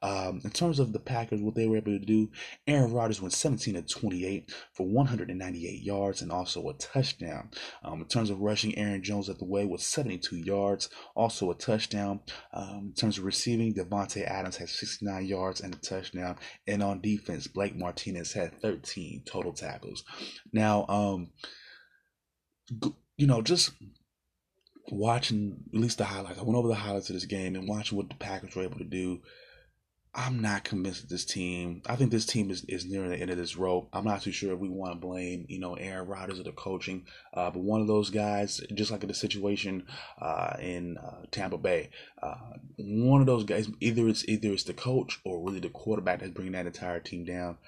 [0.03, 2.31] Um, in terms of the Packers, what they were able to do,
[2.67, 7.49] Aaron Rodgers went 17 to 28 for 198 yards and also a touchdown.
[7.83, 11.55] Um, in terms of rushing, Aaron Jones at the way was 72 yards, also a
[11.55, 12.21] touchdown.
[12.53, 16.37] Um, in terms receiving, Davante Adams had 69 yards and a touchdown.
[16.67, 20.05] And on defense, Blake Martinez had 13 total tackles.
[20.53, 21.31] Now, um,
[23.17, 23.73] you know, just
[24.89, 27.97] watching at least the highlights, I went over the highlights of this game and watching
[27.97, 29.21] what the Packers were able to do.
[30.17, 31.83] I'm not convinced that this team.
[31.87, 33.89] I think this team is, is nearing the end of this rope.
[33.93, 36.53] I'm not too sure if we want to blame, you know, Aaron Rodgers or the
[36.53, 39.87] coaching, uh, but one of those guys, just like in the situation
[40.21, 41.91] uh, in uh, Tampa Bay,
[42.23, 42.37] uh,
[42.77, 46.31] one of those guys, either it's either it's the coach or really the quarterback that's
[46.31, 47.59] bringing that entire team down.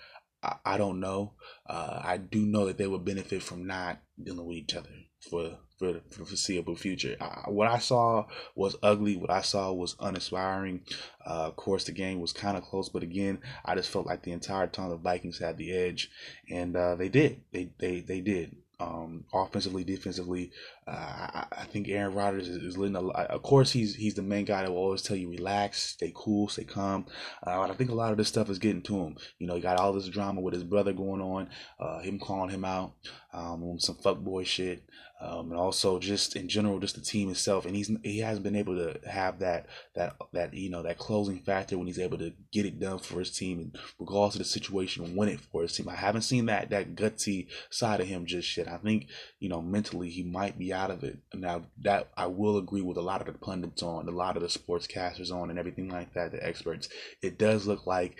[0.40, 1.32] I, I don't know.
[1.68, 4.90] Uh, I do know that they would benefit from not dealing with each other
[5.30, 7.16] for for the, foreseeable future.
[7.20, 9.16] I, what I saw was ugly.
[9.16, 10.82] What I saw was uninspiring.
[11.24, 14.22] Uh, of course, the game was kind of close, but again, I just felt like
[14.22, 16.10] the entire time the Vikings had the edge,
[16.50, 17.42] and uh, they did.
[17.52, 20.52] They they they did um, offensively, defensively.
[20.86, 23.26] Uh, I, I, think Aaron Rodgers is, is letting a lot.
[23.26, 26.48] Of course, he's he's the main guy that will always tell you relax, stay cool,
[26.48, 27.06] stay calm.
[27.46, 29.16] Uh, I think a lot of this stuff is getting to him.
[29.38, 31.48] You know, he got all this drama with his brother going on,
[31.80, 32.92] uh, him calling him out
[33.36, 34.82] um, some fuckboy shit,
[35.20, 37.66] um, and also just in general, just the team itself.
[37.66, 41.40] And he's he hasn't been able to have that that that you know that closing
[41.40, 44.44] factor when he's able to get it done for his team, and regardless of the
[44.46, 45.86] situation, win it for his team.
[45.88, 48.68] I haven't seen that that gutsy side of him just yet.
[48.68, 49.08] I think
[49.38, 51.18] you know mentally he might be out of it.
[51.34, 54.42] Now that I will agree with a lot of the pundits on, a lot of
[54.42, 56.88] the sportscasters on, and everything like that, the experts.
[57.20, 58.16] It does look like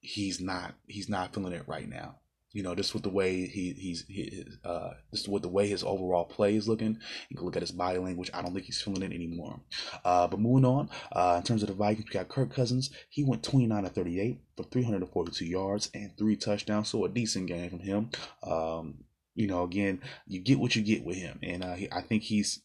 [0.00, 2.16] he's not he's not feeling it right now.
[2.52, 5.84] You know, just with the way he he's he, uh, just with the way his
[5.84, 6.98] overall play is looking.
[7.28, 8.30] You can look at his body language.
[8.32, 9.60] I don't think he's feeling it anymore.
[10.04, 12.90] Uh, but moving on, uh, in terms of the Vikings, we got Kirk Cousins.
[13.10, 17.68] He went 29 to 38 for 342 yards and three touchdowns, so a decent game
[17.68, 18.10] from him.
[18.42, 22.00] Um, you know, again, you get what you get with him, and uh, he, I
[22.00, 22.62] think he's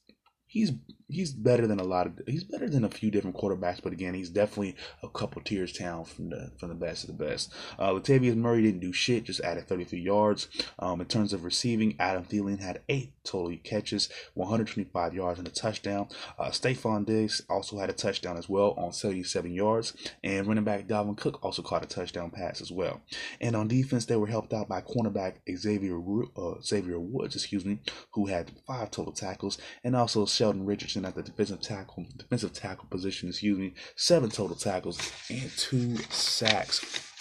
[0.47, 0.71] he's
[1.13, 4.13] he's better than a lot of he's better than a few different quarterbacks, but again,
[4.13, 7.53] he's definitely a couple tiers down from the from the best of the best.
[7.77, 10.47] Uh, Latavius Murray didn't do shit, just added 33 yards.
[10.79, 15.51] Um, in terms of receiving, Adam Thielen had eight total catches, 125 yards and a
[15.51, 16.07] touchdown.
[16.37, 19.93] Uh, Stefon Diggs also had a touchdown as well on 77 yards,
[20.23, 23.01] and running back Dalvin Cook also caught a touchdown pass as well.
[23.39, 25.99] And on defense, they were helped out by cornerback Xavier
[26.37, 27.79] uh, Xavier Woods, excuse me,
[28.11, 32.85] who had five total tackles, and also Sheldon Richardson at the defensive tackle defensive tackle
[32.89, 34.99] position, excuse me, seven total tackles
[35.29, 37.12] and two sacks.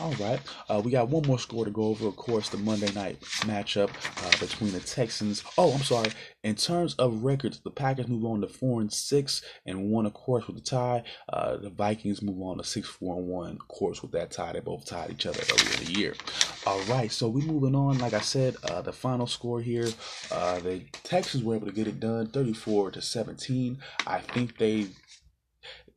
[0.00, 2.06] All right, uh, we got one more score to go over.
[2.06, 3.90] Of course, the Monday night matchup
[4.24, 5.42] uh, between the Texans.
[5.56, 6.10] Oh, I'm sorry.
[6.42, 10.14] In terms of records, the Packers move on to four and six and one, of
[10.14, 11.04] course, with the tie.
[11.32, 14.52] Uh, the Vikings move on to six, four and one, of course, with that tie.
[14.52, 16.14] They both tied each other earlier in the year.
[16.66, 17.98] All right, so we're moving on.
[17.98, 19.88] Like I said, uh, the final score here,
[20.30, 23.78] uh, the Texans were able to get it done, 34 to 17.
[24.06, 24.88] I think they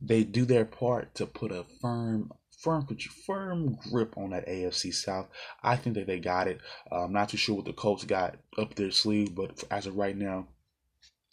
[0.00, 2.86] they do their part to put a firm firm
[3.26, 5.28] firm grip on that AFC South.
[5.62, 6.60] I think that they got it.
[6.90, 9.96] Uh, I'm not too sure what the Colts got up their sleeve, but as of
[9.96, 10.48] right now,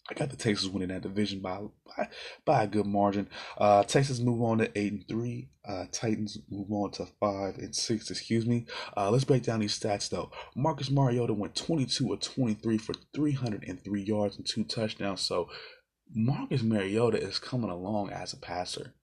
[0.08, 1.62] I got the Texans winning that division by
[1.98, 2.10] by,
[2.46, 3.28] by a good margin.
[3.58, 5.50] Uh, Texas move on to eight and three.
[5.68, 8.12] Uh, Titans move on to five and six.
[8.12, 8.68] Excuse me.
[8.96, 10.30] Uh, let's break down these stats though.
[10.56, 15.22] Marcus Mariota went 22 or 23 for 303 yards and two touchdowns.
[15.22, 15.50] So
[16.14, 18.94] Marcus Mariota is coming along as a passer.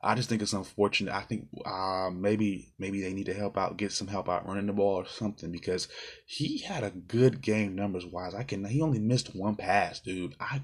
[0.00, 1.12] I just think it's unfortunate.
[1.12, 4.66] I think uh, maybe maybe they need to help out, get some help out running
[4.66, 5.88] the ball or something because
[6.24, 8.34] he had a good game numbers wise.
[8.34, 10.36] I can he only missed one pass, dude.
[10.38, 10.62] I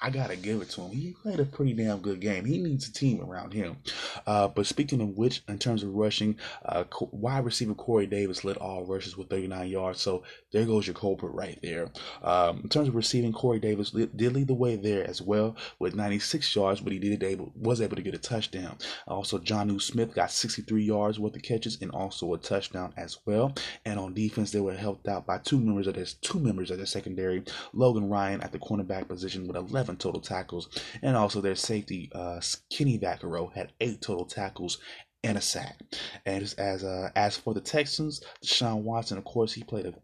[0.00, 0.92] I gotta give it to him.
[0.92, 2.44] He played a pretty damn good game.
[2.44, 3.78] He needs a team around him.
[4.26, 8.56] Uh, but speaking of which, in terms of rushing, uh, wide receiver Corey Davis led
[8.58, 10.00] all rushes with 39 yards.
[10.00, 10.22] So
[10.52, 11.88] there goes your culprit right there.
[12.22, 15.96] Um, in terms of receiving, Corey Davis did lead the way there as well with
[15.96, 18.78] 96 yards, but he did able was able to get a touchdown.
[19.08, 23.52] Also, Jonnu Smith got 63 yards worth of catches and also a touchdown as well.
[23.84, 26.76] And on defense, they were helped out by two members of this two members of
[26.76, 27.42] their secondary,
[27.72, 30.68] Logan Ryan at the cornerback position with 11 total tackles,
[31.02, 34.78] and also their safety uh, Kenny Vaccaro had eight total tackles
[35.24, 35.80] and a sack.
[36.26, 39.94] And as, uh, as for the Texans, Deshaun Watson, of course, he played a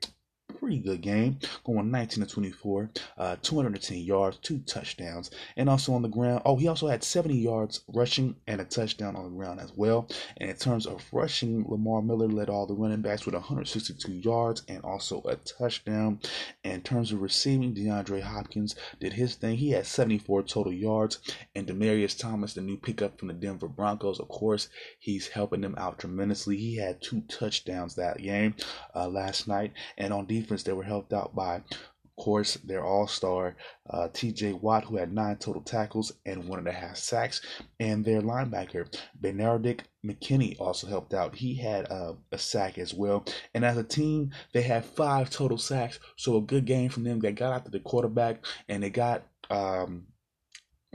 [0.58, 6.02] pretty good game, going 19 to 24, uh, 210 yards, two touchdowns, and also on
[6.02, 6.42] the ground.
[6.44, 10.08] Oh, he also had 70 yards rushing and a touchdown on the ground as well.
[10.38, 14.62] And in terms of rushing, Lamar Miller led all the running backs with 162 yards
[14.68, 16.20] and also a touchdown.
[16.62, 19.56] In terms of receiving, DeAndre Hopkins did his thing.
[19.56, 21.18] He had 74 total yards,
[21.54, 25.74] and Demaryius Thomas, the new pickup from the Denver Broncos, of course, he's helping them
[25.76, 26.56] out tremendously.
[26.56, 28.54] He had two touchdowns that game
[28.94, 32.84] uh, last night, and on defense defense, they were helped out by, of course, their
[32.84, 33.56] all star
[33.90, 37.40] uh, TJ Watt, who had nine total tackles and one and a half sacks.
[37.80, 41.34] And their linebacker, Benardrick McKinney, also helped out.
[41.34, 43.24] He had uh, a sack as well.
[43.54, 45.98] And as a team, they had five total sacks.
[46.16, 47.20] So a good game from them.
[47.20, 49.24] They got after the quarterback and they got.
[49.50, 50.06] Um,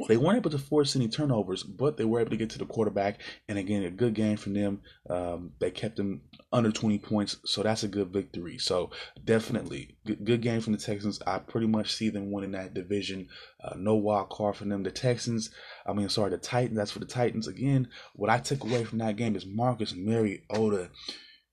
[0.07, 2.65] they weren't able to force any turnovers, but they were able to get to the
[2.65, 3.21] quarterback.
[3.47, 4.81] And again, a good game from them.
[5.09, 6.21] Um, they kept them
[6.51, 8.57] under 20 points, so that's a good victory.
[8.57, 8.91] So
[9.23, 11.19] definitely, good, good game from the Texans.
[11.25, 13.27] I pretty much see them winning that division.
[13.63, 14.83] Uh, no wild card for them.
[14.83, 15.49] The Texans,
[15.85, 16.77] I mean, sorry, the Titans.
[16.77, 17.47] That's for the Titans.
[17.47, 20.89] Again, what I took away from that game is Marcus Mariota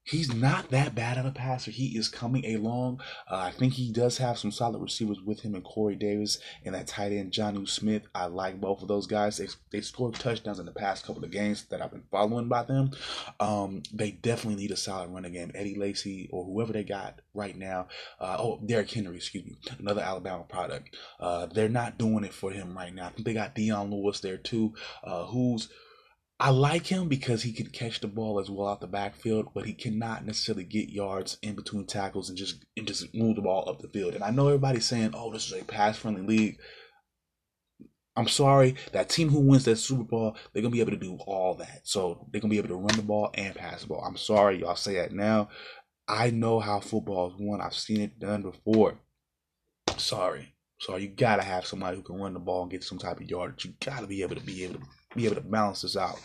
[0.06, 1.70] he's not that bad of a passer.
[1.70, 3.00] He is coming along.
[3.30, 6.74] Uh, I think he does have some solid receivers with him and Corey Davis and
[6.74, 8.02] that tight end Jonnu Smith.
[8.14, 9.36] I like both of those guys.
[9.36, 12.62] They, they scored touchdowns in the past couple of games that I've been following by
[12.62, 12.92] them.
[13.40, 15.50] Um, they definitely need a solid running game.
[15.54, 17.88] Eddie Lacy or whoever they got right now.
[18.20, 20.96] Uh, oh, Derrick Henry, excuse me, another Alabama product.
[21.18, 23.06] Uh, they're not doing it for him right now.
[23.06, 25.68] I think they got Dion Lewis there too, uh, who's
[26.38, 29.64] I like him because he can catch the ball as well out the backfield, but
[29.64, 33.68] he cannot necessarily get yards in between tackles and just and just move the ball
[33.68, 34.14] up the field.
[34.14, 36.60] And I know everybody's saying, "Oh, this is a pass-friendly league."
[38.16, 41.18] I'm sorry, that team who wins that Super Bowl, they're gonna be able to do
[41.26, 41.80] all that.
[41.84, 44.02] So they're gonna be able to run the ball and pass the ball.
[44.04, 45.48] I'm sorry, y'all say that now.
[46.08, 47.60] I know how football is won.
[47.60, 48.98] I've seen it done before.
[49.96, 50.54] Sorry.
[50.80, 53.28] So you gotta have somebody who can run the ball and get some type of
[53.28, 53.64] yardage.
[53.64, 56.20] You gotta be able to be able to be able to balance this out.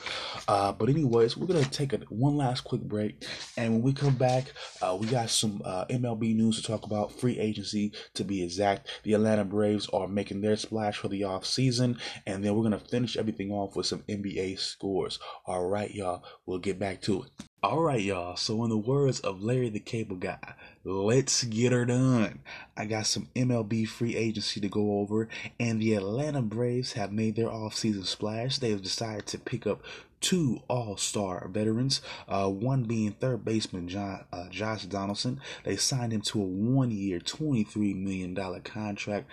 [0.48, 3.24] Uh, but anyways, we're gonna take a one last quick break,
[3.58, 7.12] and when we come back, uh, we got some uh, MLB news to talk about.
[7.20, 8.88] Free agency, to be exact.
[9.04, 12.80] The Atlanta Braves are making their splash for the off season, and then we're gonna
[12.80, 15.20] finish everything off with some NBA scores.
[15.46, 16.24] All right, y'all.
[16.46, 17.30] We'll get back to it.
[17.64, 18.36] All right, y'all.
[18.36, 22.40] So, in the words of Larry the Cable Guy, let's get her done.
[22.76, 25.28] I got some MLB free agency to go over,
[25.60, 28.58] and the Atlanta Braves have made their offseason splash.
[28.58, 29.82] They have decided to pick up
[30.20, 35.42] two all-star veterans, uh, one being third baseman John, uh, Josh Donaldson.
[35.64, 39.28] They signed him to a one-year, $23 million contract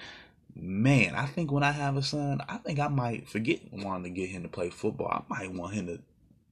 [0.61, 4.21] man, I think when I have a son, I think I might forget wanting to
[4.21, 5.09] get him to play football.
[5.09, 6.01] I might want him to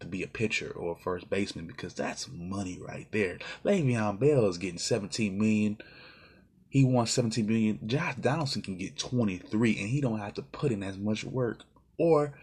[0.00, 3.38] to be a pitcher or a first baseman because that's money right there.
[3.64, 5.78] Le'Veon Bell is getting 17 million.
[6.68, 7.78] He wants 17 million.
[7.86, 11.60] Josh Donaldson can get 23 and he don't have to put in as much work
[11.98, 12.34] or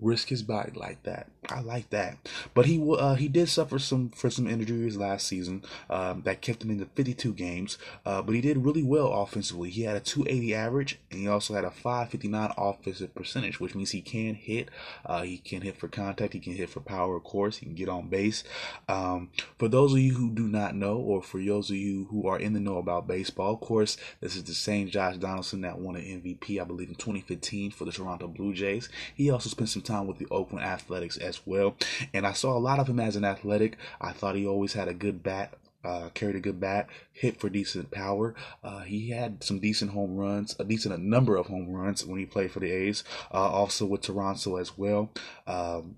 [0.00, 1.28] risk his body like that.
[1.48, 2.18] I like that.
[2.54, 6.62] But he uh, he did suffer some for some injuries last season um, that kept
[6.62, 7.78] him in the 52 games.
[8.04, 9.70] Uh, but he did really well offensively.
[9.70, 13.90] He had a 280 average and he also had a 559 offensive percentage, which means
[13.90, 14.68] he can hit.
[15.06, 16.34] Uh, he can hit for contact.
[16.34, 17.58] He can hit for power, of course.
[17.58, 18.44] He can get on base.
[18.88, 22.28] Um, for those of you who do not know, or for those of you who
[22.28, 25.78] are in the know about baseball, of course, this is the same Josh Donaldson that
[25.78, 28.88] won an MVP, I believe, in 2015 for the Toronto Blue Jays.
[29.14, 31.76] He also spent some time with the Oakland Athletics as well.
[32.14, 33.76] And I saw a lot of him as an athletic.
[34.00, 35.54] I thought he always had a good bat.
[35.84, 38.34] Uh, carried a good bat, hit for decent power.
[38.64, 42.18] Uh, he had some decent home runs, a decent a number of home runs when
[42.18, 43.04] he played for the A's.
[43.32, 45.12] Uh, also with Toronto as well.
[45.46, 45.96] Um,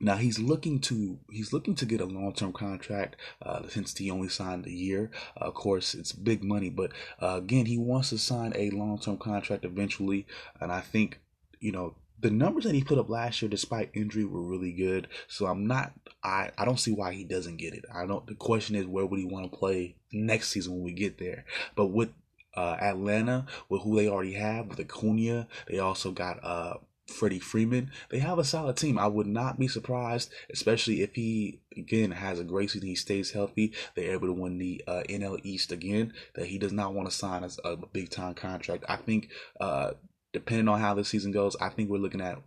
[0.00, 4.10] now he's looking to he's looking to get a long term contract uh, since he
[4.10, 5.10] only signed a year.
[5.40, 8.98] Uh, of course, it's big money, but uh, again, he wants to sign a long
[8.98, 10.26] term contract eventually,
[10.60, 11.20] and I think
[11.60, 15.08] you know the numbers that he put up last year, despite injury, were really good.
[15.28, 15.92] So I'm not,
[16.22, 17.84] I, I don't see why he doesn't get it.
[17.94, 18.26] I don't.
[18.26, 21.44] The question is, where would he want to play next season when we get there?
[21.76, 22.10] But with
[22.58, 25.46] uh, Atlanta with who they already have with Acuna.
[25.68, 26.74] They also got uh,
[27.06, 27.90] Freddie Freeman.
[28.10, 28.98] They have a solid team.
[28.98, 32.88] I would not be surprised, especially if he again has a great season.
[32.88, 33.74] He stays healthy.
[33.94, 36.12] They're able to win the uh, NL East again.
[36.34, 38.84] That he does not want to sign a, a big time contract.
[38.88, 39.92] I think, uh,
[40.32, 42.38] depending on how the season goes, I think we're looking at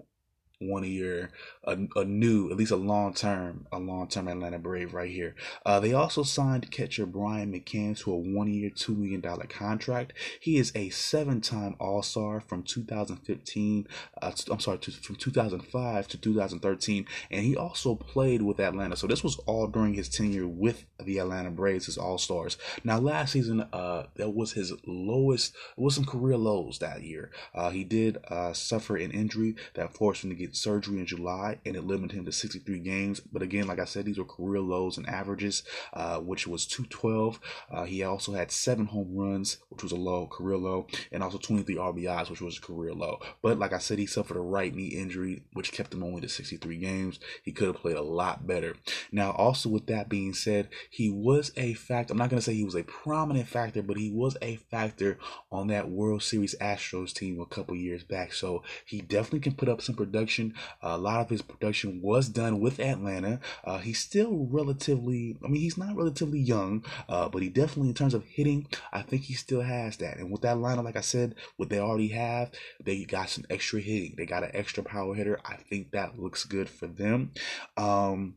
[0.62, 1.32] one year,
[1.64, 5.36] a, a new, at least a long term, a long term Atlanta Brave right here.
[5.66, 10.14] Uh, they also signed catcher Brian McCann to a one year, $2 million contract.
[10.39, 13.88] He is a seven time All Star from 2015,
[14.22, 18.95] uh, I'm sorry, to, from 2005 to 2013, and he also played with Atlanta.
[18.95, 22.57] So this was all during his tenure with the Atlanta Braves as All Stars.
[22.84, 27.32] Now, last season, uh, that was his lowest, it was some career lows that year.
[27.53, 31.60] Uh, he did uh, suffer an injury that forced him to get surgery in July,
[31.66, 33.20] and it limited him to 63 games.
[33.20, 37.39] But again, like I said, these were career lows and averages, uh, which was 212.
[37.72, 41.38] Uh, he also had seven home runs, which was a low, career low, and also
[41.38, 43.20] 23 RBIs, which was a career low.
[43.41, 46.30] But like I said, he suffered a right knee injury, which kept him only to
[46.30, 47.20] 63 games.
[47.43, 48.76] He could have played a lot better.
[49.12, 52.14] Now, also with that being said, he was a factor.
[52.14, 55.18] I'm not going to say he was a prominent factor, but he was a factor
[55.52, 58.34] on that World Series Astros team a couple years back.
[58.34, 60.62] So he definitely can put up some production production.
[60.84, 63.39] Uh, a lot of his production was done with Atlanta.
[63.64, 67.96] Uh, he's still relatively, I mean, he's not relatively young, uh, but he definitely, in
[67.96, 70.18] terms of hitting, I think he still has that.
[70.18, 72.52] And with that lineup, like I said, what they already have,
[72.84, 74.16] they got some extra hitting.
[74.18, 75.39] They got an extra power hitter.
[75.46, 77.32] I think that looks good for them.
[77.78, 78.36] Um,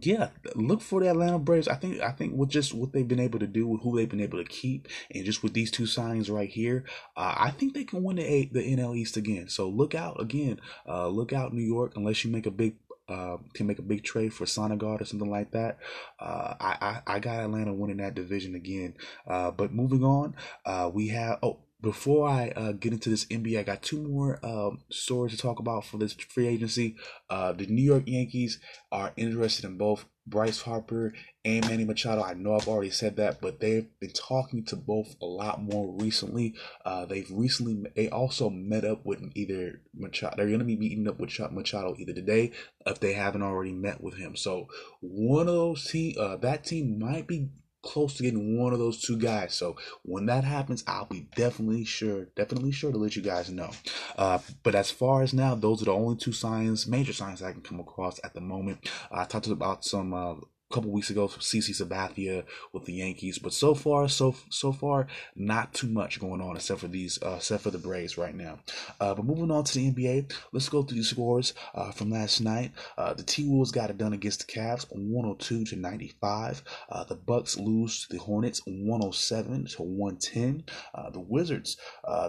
[0.00, 1.68] yeah, look for the Atlanta Braves.
[1.68, 4.08] I think I think with just what they've been able to do, with who they've
[4.08, 6.84] been able to keep, and just with these two signings right here,
[7.16, 9.48] uh, I think they can win the a, the NL East again.
[9.48, 10.60] So look out again.
[10.86, 12.76] Uh, look out, New York, unless you make a big
[13.08, 15.78] uh, can make a big trade for Syndergaard or something like that.
[16.18, 18.94] Uh, I, I, I got Atlanta winning that division again.
[19.26, 20.34] Uh, but moving on,
[20.64, 24.38] uh, we have oh before I uh, get into this NBA, I got two more
[24.42, 26.96] um, stories to talk about for this free agency.
[27.28, 28.58] Uh, the New York Yankees
[28.90, 31.12] are interested in both Bryce Harper
[31.44, 32.22] and Manny Machado.
[32.22, 35.94] I know I've already said that, but they've been talking to both a lot more
[36.00, 36.54] recently.
[36.84, 40.36] Uh, they've recently they also met up with either Machado.
[40.36, 42.52] They're going to be meeting up with Machado either today
[42.86, 44.36] if they haven't already met with him.
[44.36, 44.68] So
[45.00, 47.50] one of those team, uh, that team might be
[47.84, 49.54] close to getting one of those two guys.
[49.54, 53.70] So when that happens, I'll be definitely sure, definitely sure to let you guys know.
[54.16, 57.52] Uh, but as far as now, those are the only two signs, major signs I
[57.52, 58.90] can come across at the moment.
[59.12, 60.34] I talked about some uh,
[60.74, 63.38] couple weeks ago CC Sabathia with the Yankees.
[63.38, 65.06] But so far, so so far,
[65.36, 68.58] not too much going on except for these, uh, except for the Braves right now.
[69.00, 72.40] Uh, but moving on to the NBA, let's go through the scores uh, from last
[72.40, 72.72] night.
[72.98, 76.62] Uh, the T Wolves got it done against the Cavs, 102 to 95.
[76.90, 80.64] Uh, the Bucks lose to the Hornets, 107 to 110.
[80.92, 81.76] Uh, the Wizards,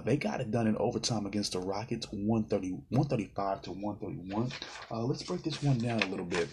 [0.06, 4.52] they got it done in overtime against the Rockets, 130, 135 to 131.
[5.08, 6.48] let's break this one down a little bit.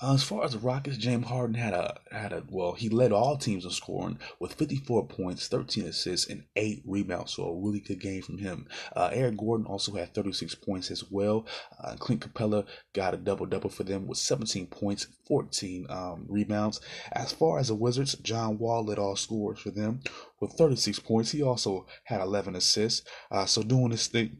[0.00, 3.10] Uh, as far as the Rockets, James Harden had a had a well, he led
[3.10, 7.34] all teams in scoring with 54 points, 13 assists, and eight rebounds.
[7.34, 8.68] So a really good game from him.
[8.94, 11.46] Uh, Eric Gordon also had 36 points as well.
[11.82, 16.80] Uh, Clint Capela got a double double for them with 17 points, 14 um, rebounds.
[17.12, 20.00] As far as the Wizards, John Wall led all scorers for them
[20.40, 21.32] with 36 points.
[21.32, 23.02] He also had 11 assists.
[23.32, 24.36] Uh, so doing this thing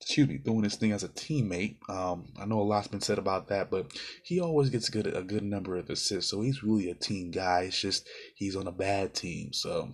[0.00, 1.76] excuse me, doing this thing as a teammate.
[1.88, 3.92] Um, I know a lot's been said about that, but
[4.22, 6.30] he always gets good a good number of assists.
[6.30, 7.62] So he's really a team guy.
[7.62, 9.52] It's just he's on a bad team.
[9.52, 9.92] So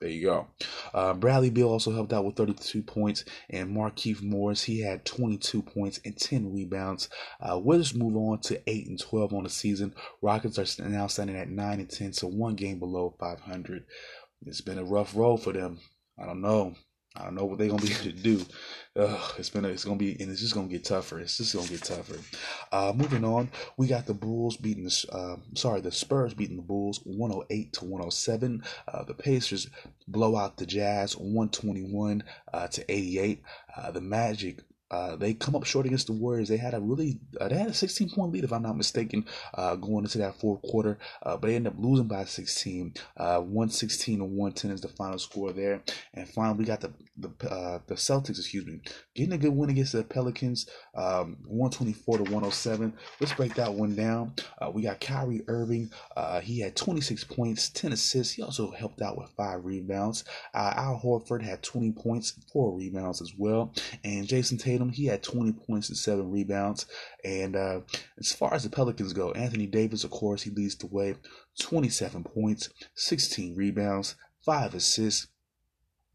[0.00, 0.46] there you go.
[0.94, 5.62] Uh, Bradley Beal also helped out with 32 points, and Markieff Morris he had 22
[5.62, 7.08] points and 10 rebounds.
[7.40, 9.94] Uh, Wizards move on to 8 and 12 on the season.
[10.22, 13.84] Rockets are now standing at 9 and 10, so one game below 500.
[14.42, 15.80] It's been a rough road for them.
[16.16, 16.76] I don't know.
[17.16, 18.46] I don't know what they're gonna be able to do.
[18.96, 21.18] Ugh, it's been it's gonna be and it's just gonna get tougher.
[21.18, 22.18] It's just gonna get tougher.
[22.70, 26.62] Uh, moving on, we got the Bulls beating the uh, sorry the Spurs beating the
[26.62, 28.62] Bulls 108 to 107.
[28.86, 29.68] Uh, the Pacers
[30.06, 33.42] blow out the Jazz 121 uh, to 88.
[33.76, 34.60] Uh, the Magic
[34.90, 36.48] uh, they come up short against the Warriors.
[36.48, 39.26] They had a really uh, they had a 16 point lead if I'm not mistaken
[39.54, 42.94] uh, going into that fourth quarter, uh, but they end up losing by 16.
[43.16, 45.82] Uh, 116 to 110 is the final score there.
[46.14, 48.80] And finally, we got the the uh, the Celtics, excuse me,
[49.14, 52.94] getting a good win against the Pelicans, um, 124 to 107.
[53.20, 54.34] Let's break that one down.
[54.72, 55.90] we got Kyrie Irving.
[56.42, 58.34] he had 26 points, 10 assists.
[58.34, 60.24] He also helped out with five rebounds.
[60.54, 63.74] Al Horford had 20 points, four rebounds as well,
[64.04, 66.86] and Jayson Tatum Tatum, he had 20 points and seven rebounds.
[67.24, 67.80] And uh,
[68.18, 71.16] as far as the Pelicans go, Anthony Davis, of course, he leads the way
[71.60, 74.14] 27 points, 16 rebounds,
[74.44, 75.26] five assists,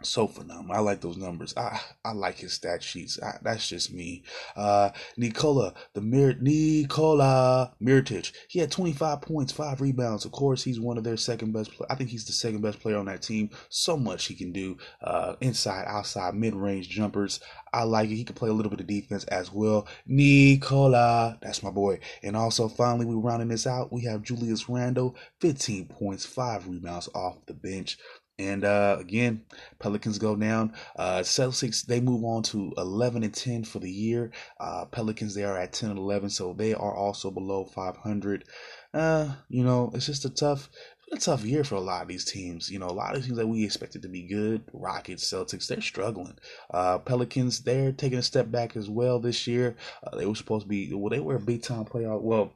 [0.04, 0.76] so phenomenal.
[0.76, 1.54] I like those numbers.
[1.58, 3.20] I I like his stat sheets.
[3.22, 4.24] I, that's just me.
[4.56, 8.32] Uh, Nikola the Mir Nikola Mirotic.
[8.48, 10.26] He had 25 points, five rebounds.
[10.26, 11.72] Of course, he's one of their second best.
[11.72, 13.50] Play- I think he's the second best player on that team.
[13.70, 14.78] So much he can do.
[15.02, 17.40] Uh, inside, outside, mid range jumpers.
[17.74, 18.16] I like it.
[18.16, 19.88] He can play a little bit of defense as well.
[20.06, 22.00] Nikola, that's my boy.
[22.22, 23.92] And also, finally, we're rounding this out.
[23.92, 27.98] We have Julius Randle, 15 points, five rebounds off the bench.
[28.40, 29.46] And uh, again,
[29.80, 30.74] Pelicans go down.
[30.96, 34.32] Uh, Celtics they move on to 11 and 10 for the year.
[34.60, 38.46] Uh, Pelicans they are at 10 and 11, so they are also below 500.
[38.94, 40.70] Uh, you know, it's just a tough,
[41.12, 42.72] a tough year for a lot of these teams.
[42.72, 45.68] You know, a lot of these teams that we expected to be good, Rockets, Celtics,
[45.68, 46.38] they're struggling.
[46.74, 49.76] Uh, Pelicans they're taking a step back as well this year.
[50.04, 52.22] Uh, they were supposed to be well, they were a big time playoff.
[52.22, 52.54] Well,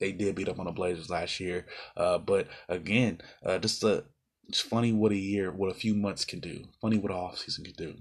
[0.00, 1.66] they did beat up on the Blazers last year,
[1.96, 4.04] uh, but again, uh, just a
[4.50, 6.64] it's funny what a year, what a few months can do.
[6.80, 7.94] Funny what off season can do.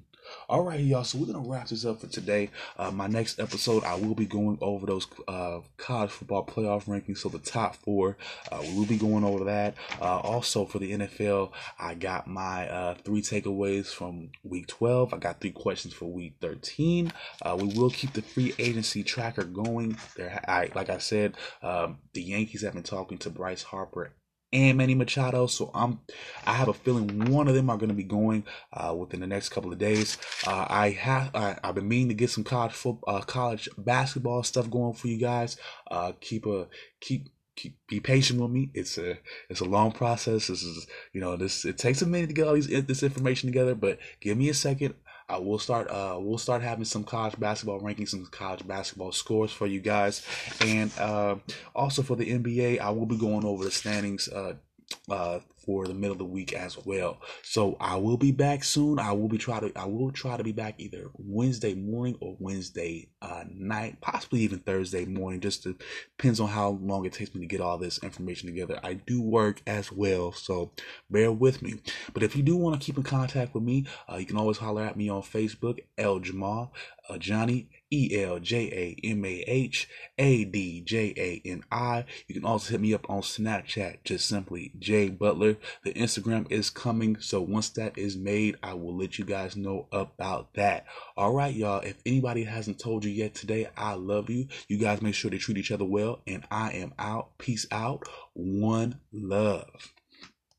[0.48, 1.04] All right, y'all.
[1.04, 2.50] So we're gonna wrap this up for today.
[2.76, 7.20] Uh, my next episode, I will be going over those uh, college football playoff rankings.
[7.20, 8.18] So the top four,
[8.52, 9.76] uh, we will be going over that.
[10.02, 15.14] Uh, also for the NFL, I got my uh, three takeaways from Week 12.
[15.14, 17.14] I got three questions for Week 13.
[17.44, 19.98] Uh, we will keep the free agency tracker going.
[20.18, 24.14] There, I like I said, um, the Yankees have been talking to Bryce Harper
[24.52, 25.48] and Manny Machado.
[25.48, 26.00] So I'm,
[26.46, 29.28] I have a feeling one of them are going to be going uh, within the
[29.28, 30.18] next couple of days.
[30.46, 34.44] Uh, I have, I, have been meaning to get some college football, uh, college basketball
[34.44, 35.58] stuff going for you guys.
[35.90, 36.68] Uh, keep a
[37.00, 37.30] keep.
[37.56, 38.70] Keep, be patient with me.
[38.74, 39.18] It's a
[39.50, 40.48] it's a long process.
[40.48, 43.50] This is you know this it takes a minute to get all these this information
[43.50, 44.94] together, but give me a second.
[45.30, 45.90] I will start.
[45.90, 50.26] Uh, we'll start having some college basketball rankings, some college basketball scores for you guys,
[50.62, 51.36] and uh,
[51.76, 54.28] also for the NBA, I will be going over the standings.
[55.70, 57.20] For the middle of the week as well.
[57.44, 58.98] So I will be back soon.
[58.98, 62.36] I will be try to I will try to be back either Wednesday morning or
[62.40, 65.42] Wednesday uh, night, possibly even Thursday morning.
[65.42, 65.68] Just
[66.18, 68.80] depends on how long it takes me to get all this information together.
[68.84, 70.72] I do work as well, so
[71.12, 71.76] bear with me.
[72.16, 74.58] But if you do want to keep in contact with me, uh, you can always
[74.58, 76.74] holler at me on Facebook, El Jamal,
[77.08, 82.06] uh, Johnny E L J A M A H A D J A N I.
[82.28, 85.58] You can also hit me up on Snapchat, just simply J Butler.
[85.84, 89.88] The Instagram is coming, so once that is made, I will let you guys know
[89.92, 90.86] about that.
[91.18, 91.82] All right, y'all.
[91.82, 94.48] If anybody hasn't told you yet today, I love you.
[94.68, 97.38] You guys make sure to treat each other well, and I am out.
[97.38, 98.08] Peace out.
[98.34, 99.94] One love.